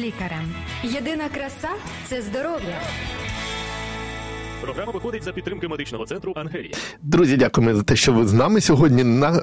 Лікарем. 0.04 0.56
Єдина 0.84 1.30
краса 1.30 1.70
це 2.06 2.22
здоров'я. 2.22 2.82
Програма 4.64 4.92
виходить 4.92 5.24
за 5.24 5.32
підтримки 5.32 5.68
медичного 5.68 6.06
центру 6.06 6.34
Ангелія. 6.36 6.74
Друзі, 7.02 7.38
дякуємо 7.38 7.76
за 7.76 7.84
те, 7.84 7.96
що 7.96 8.14
ви 8.14 8.28
з 8.28 8.34
нами 8.34 8.62
сьогодні. 8.62 9.04
На 9.04 9.42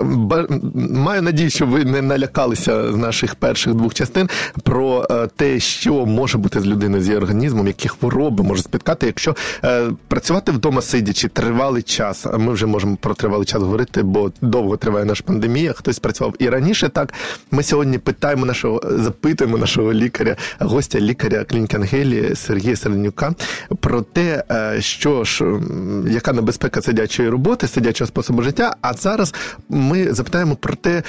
маю 0.91 1.23
надію, 1.23 1.51
що 1.51 1.67
ви 1.67 1.85
не 1.85 2.03
налякалися 2.03 2.93
з 2.93 2.97
наших 2.97 3.35
перших 3.35 3.75
двох 3.75 3.95
частин 3.95 4.29
про 4.65 5.07
е, 5.11 5.29
те, 5.37 5.61
що 5.61 6.07
може 6.07 6.39
бути 6.39 6.61
з 6.61 6.67
людиною 6.67 7.03
з 7.03 7.07
її 7.07 7.19
організмом, 7.19 7.67
які 7.67 7.89
хвороби 7.89 8.45
може 8.45 8.63
спіткати, 8.63 9.07
якщо 9.07 9.37
е, 9.65 9.91
працювати 10.09 10.53
вдома 10.53 10.83
сидячи 10.83 11.29
тривалий 11.29 11.83
час. 11.83 12.27
Ми 12.39 12.53
вже 12.53 12.67
можемо 12.67 12.97
про 12.97 13.15
тривалий 13.15 13.47
час 13.47 13.63
говорити, 13.63 14.03
бо 14.03 14.33
довго 14.41 14.77
триває 14.77 15.05
наша 15.05 15.25
пандемія. 15.27 15.73
Хтось 15.73 15.99
працював 15.99 16.35
і 16.39 16.49
раніше. 16.49 16.89
Так 16.89 17.15
ми 17.51 17.63
сьогодні 17.63 17.99
питаємо 17.99 18.47
нашого, 18.47 18.83
запитуємо 18.85 19.59
нашого 19.59 19.93
лікаря, 19.93 20.37
гостя 20.59 21.01
лікаря 21.01 21.45
клініки 21.45 21.77
Ангелії 21.77 22.37
Сергія 22.37 22.77
Середнюка 22.77 23.35
про 23.81 24.03
те, 24.03 24.45
е, 24.51 24.81
що 25.11 25.25
ж, 25.25 25.45
яка 26.09 26.33
небезпека 26.33 26.83
сидячої 26.83 27.29
роботи, 27.29 27.69
сидячого 27.69 28.09
способу 28.09 28.43
життя. 28.43 28.77
А 28.81 28.95
зараз 28.95 29.35
ми 29.69 30.13
запитаємо 30.13 30.57
про 30.57 30.75
те. 30.75 31.03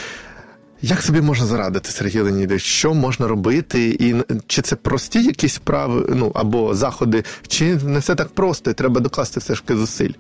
Як 0.84 1.02
собі 1.02 1.22
можна 1.22 1.46
зарадити, 1.46 1.92
Сергій 1.92 2.20
Леонідович, 2.20 2.64
що 2.64 2.94
можна 2.94 3.28
робити, 3.28 3.98
і 4.00 4.16
чи 4.48 4.62
це 4.62 4.76
прості 4.76 5.24
якісь 5.24 5.58
вправи, 5.58 6.06
ну 6.16 6.32
або 6.36 6.76
заходи, 6.76 7.24
чи 7.48 7.76
не 7.76 8.00
все 8.00 8.16
так 8.16 8.30
просто, 8.30 8.72
і 8.72 8.74
треба 8.74 9.02
докласти 9.02 9.40
все 9.40 9.56
ж 9.56 9.64
таки 9.64 9.80
зусиль? 9.80 10.12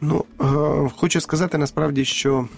Ну, 0.00 0.24
е, 0.40 0.44
хочу 0.96 1.20
сказати 1.20 1.58
насправді, 1.58 2.04
що 2.04 2.48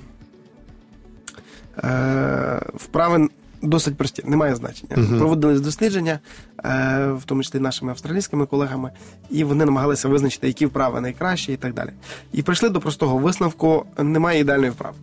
е, 1.78 2.60
вправи 2.74 3.28
досить 3.64 3.96
прості, 3.96 4.22
немає 4.26 4.54
значення. 4.54 4.96
Мгм. 4.96 5.18
Проводились 5.18 5.60
дослідження, 5.60 6.18
е, 6.64 7.06
в 7.12 7.24
тому 7.24 7.42
числі 7.42 7.60
нашими 7.60 7.90
австралійськими 7.90 8.46
колегами, 8.46 8.90
і 9.30 9.44
вони 9.44 9.64
намагалися 9.64 10.08
визначити, 10.08 10.46
які 10.46 10.66
вправи 10.66 11.00
найкращі 11.00 11.52
і 11.52 11.56
так 11.56 11.74
далі. 11.74 11.90
І 12.32 12.42
прийшли 12.42 12.68
до 12.68 12.80
простого 12.80 13.18
висновку: 13.18 13.86
немає 13.98 14.40
ідеальної 14.40 14.70
вправи. 14.70 14.96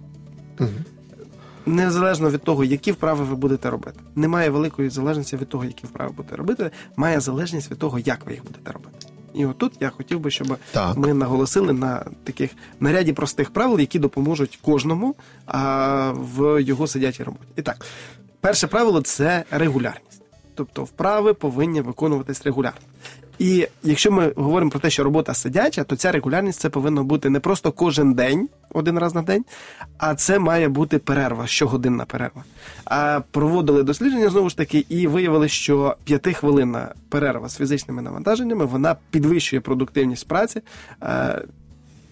Незалежно 1.66 2.30
від 2.30 2.44
того, 2.44 2.64
які 2.64 2.92
вправи 2.92 3.24
ви 3.24 3.36
будете 3.36 3.70
робити. 3.70 4.00
Немає 4.16 4.50
великої 4.50 4.90
залежності 4.90 5.38
від 5.38 5.50
того, 5.50 5.66
які 5.66 5.88
вправи 5.88 6.14
будете 6.18 6.36
робити, 6.36 6.72
має 6.96 7.20
залежність 7.20 7.72
від 7.72 7.78
того, 7.80 8.00
як 8.00 8.26
ви 8.26 8.32
їх 8.32 8.44
будете 8.44 8.72
робити. 8.72 8.98
І 9.34 9.46
отут 9.46 9.74
я 9.80 9.90
хотів 9.90 10.20
би, 10.20 10.32
щоб 10.32 10.58
Так. 10.72 10.98
ми 10.98 11.14
наголосили 11.14 11.74
на 11.74 12.06
таких 12.24 12.52
наряді 12.80 13.14
простих 13.14 13.50
правил, 13.52 13.80
які 13.80 14.00
допоможуть 14.00 14.60
кожному 14.62 15.16
а, 15.46 16.14
в 16.16 16.62
його 16.64 16.88
сидячій 16.88 17.24
роботі. 17.24 17.46
І 17.56 17.62
так, 17.62 17.86
перше 18.42 18.68
правило 18.68 19.02
це 19.02 19.44
регулярність. 19.52 20.22
Тобто 20.56 20.84
вправи 20.84 21.34
повинні 21.34 21.82
виконуватись 21.82 22.46
регулярно. 22.46 22.82
І 23.40 23.68
якщо 23.84 24.12
ми 24.12 24.34
говоримо 24.36 24.72
про 24.72 24.80
те, 24.80 24.90
що 24.90 25.04
робота 25.04 25.34
сидяча, 25.34 25.84
то 25.84 25.96
ця 25.96 26.12
регулярність 26.12 26.60
це 26.60 26.70
повинно 26.70 27.04
бути 27.04 27.30
не 27.30 27.40
просто 27.40 27.72
кожен 27.72 28.14
день, 28.14 28.50
один 28.70 29.00
раз 29.00 29.16
на 29.16 29.22
день, 29.22 29.46
а 29.98 30.16
це 30.16 30.40
має 30.40 30.70
бути 30.70 31.00
перерва, 31.00 31.48
щогодинна 31.48 32.06
перерва. 32.06 32.44
А 32.86 33.22
проводили 33.32 33.84
дослідження 33.84 34.30
знову 34.30 34.50
ж 34.50 34.58
таки 34.58 34.86
і 34.90 35.08
виявили, 35.08 35.50
що 35.50 35.96
п'ятихвилинна 36.04 36.94
перерва 37.10 37.50
з 37.50 37.58
фізичними 37.58 38.02
навантаженнями 38.02 38.66
вона 38.66 38.96
підвищує 39.12 39.62
продуктивність 39.62 40.28
праці. 40.28 40.62
Е, 41.04 41.42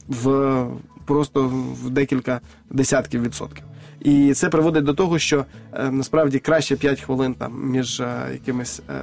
в 0.08 0.65
просто 1.06 1.52
в 1.84 1.89
декілька 1.89 2.42
десятків 2.70 3.24
відсотків. 3.24 3.63
І 4.02 4.34
це 4.34 4.50
приводить 4.50 4.84
до 4.84 4.94
того, 4.94 5.20
що 5.20 5.46
е, 5.74 5.92
насправді 5.92 6.40
краще 6.40 6.76
5 6.76 7.02
хвилин 7.02 7.34
там 7.34 7.72
між 7.72 8.00
е, 8.00 8.30
якимись 8.32 8.82
е, 8.90 9.02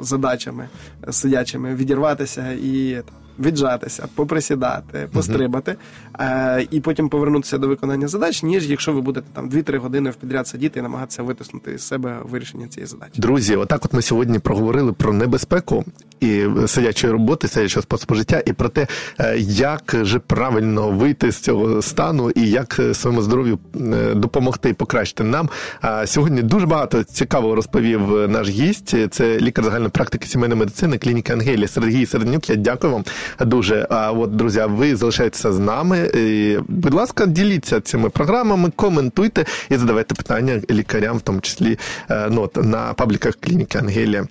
задачами 0.00 0.68
сидячими 1.10 1.74
відірватися 1.74 2.52
і 2.52 3.02
там, 3.06 3.16
віджатися, 3.40 4.08
поприсідати, 4.14 5.08
пострибати, 5.12 5.76
е, 6.20 6.66
і 6.70 6.80
потім 6.80 7.08
повернутися 7.08 7.58
до 7.58 7.68
виконання 7.68 8.08
задач, 8.08 8.42
ніж 8.42 8.70
якщо 8.70 8.92
ви 8.92 9.00
будете 9.00 9.26
там 9.32 9.50
2-3 9.50 9.78
години 9.78 10.10
в 10.10 10.14
підряд 10.14 10.48
сидіти 10.48 10.80
і 10.80 10.82
намагатися 10.82 11.22
витиснути 11.22 11.78
з 11.78 11.82
себе 11.82 12.18
вирішення 12.24 12.68
цієї 12.68 12.86
задачі. 12.86 13.20
Друзі, 13.20 13.56
отак 13.56 13.84
от 13.84 13.92
ми 13.92 14.02
сьогодні 14.02 14.38
проговорили 14.38 14.92
про 14.92 15.12
небезпеку 15.12 15.84
і 16.20 16.46
сидячої 16.66 17.12
роботи, 17.12 17.48
сидячого 17.48 17.82
способу 17.82 18.14
життя, 18.14 18.42
і 18.46 18.52
про 18.52 18.68
те, 18.68 18.86
е, 19.18 19.38
як 19.38 19.96
же 20.02 20.18
правильно 20.18 20.90
вийти 20.90 21.30
з 21.30 21.38
цього 21.38 21.82
стану 21.82 22.30
і 22.30 22.50
як 22.50 22.80
своєму 22.92 23.22
здоров'ю 23.22 23.58
е, 23.76 24.14
допомогти 24.14 24.68
і 24.68 24.72
покращити 24.72 25.24
нам. 25.24 25.48
А 25.80 26.06
Сьогодні 26.06 26.42
дуже 26.42 26.66
багато 26.66 27.04
цікавого 27.04 27.54
розповів 27.54 28.28
наш 28.28 28.48
гість. 28.48 28.96
Це 29.10 29.38
лікар 29.38 29.64
загальної 29.64 29.90
практики 29.90 30.26
сімейної 30.26 30.60
медицини, 30.60 30.98
клініки 30.98 31.32
Ангелія 31.32 31.68
Сергій 31.68 32.06
Середнюк. 32.06 32.50
Я 32.50 32.56
дякую 32.56 32.92
вам 32.92 33.04
дуже. 33.40 33.86
А 33.90 34.12
от, 34.12 34.36
друзі, 34.36 34.62
ви 34.68 34.96
залишайтеся 34.96 35.52
з 35.52 35.58
нами. 35.58 36.10
І, 36.14 36.58
будь 36.68 36.94
ласка, 36.94 37.26
діліться 37.26 37.80
цими 37.80 38.10
програмами, 38.10 38.72
коментуйте 38.76 39.44
і 39.70 39.76
задавайте 39.76 40.14
питання 40.14 40.60
лікарям, 40.70 41.16
в 41.16 41.20
тому 41.20 41.40
числі 41.40 41.78
е, 42.10 42.28
ну, 42.30 42.42
от, 42.42 42.56
на 42.56 42.94
пабліках 42.94 43.34
клініки 43.40 43.78
Ангелія. 43.78 44.26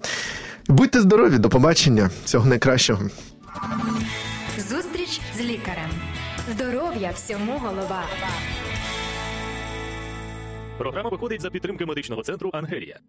Будьте 0.68 1.02
здорові, 1.02 1.38
до 1.38 1.50
побачення. 1.50 2.10
Всього 2.26 2.46
найкращого. 2.46 3.02
Зустріч 4.70 5.22
з 5.38 5.42
лікарем. 5.42 5.90
Здоров'я 6.56 7.12
всьому 7.16 7.52
голова. 7.64 8.04
Програма 10.78 11.10
виходить 11.10 11.42
за 11.42 11.50
підтримки 11.50 11.86
медичного 11.86 12.24
центру 12.24 12.50
Ангелія. 12.54 13.00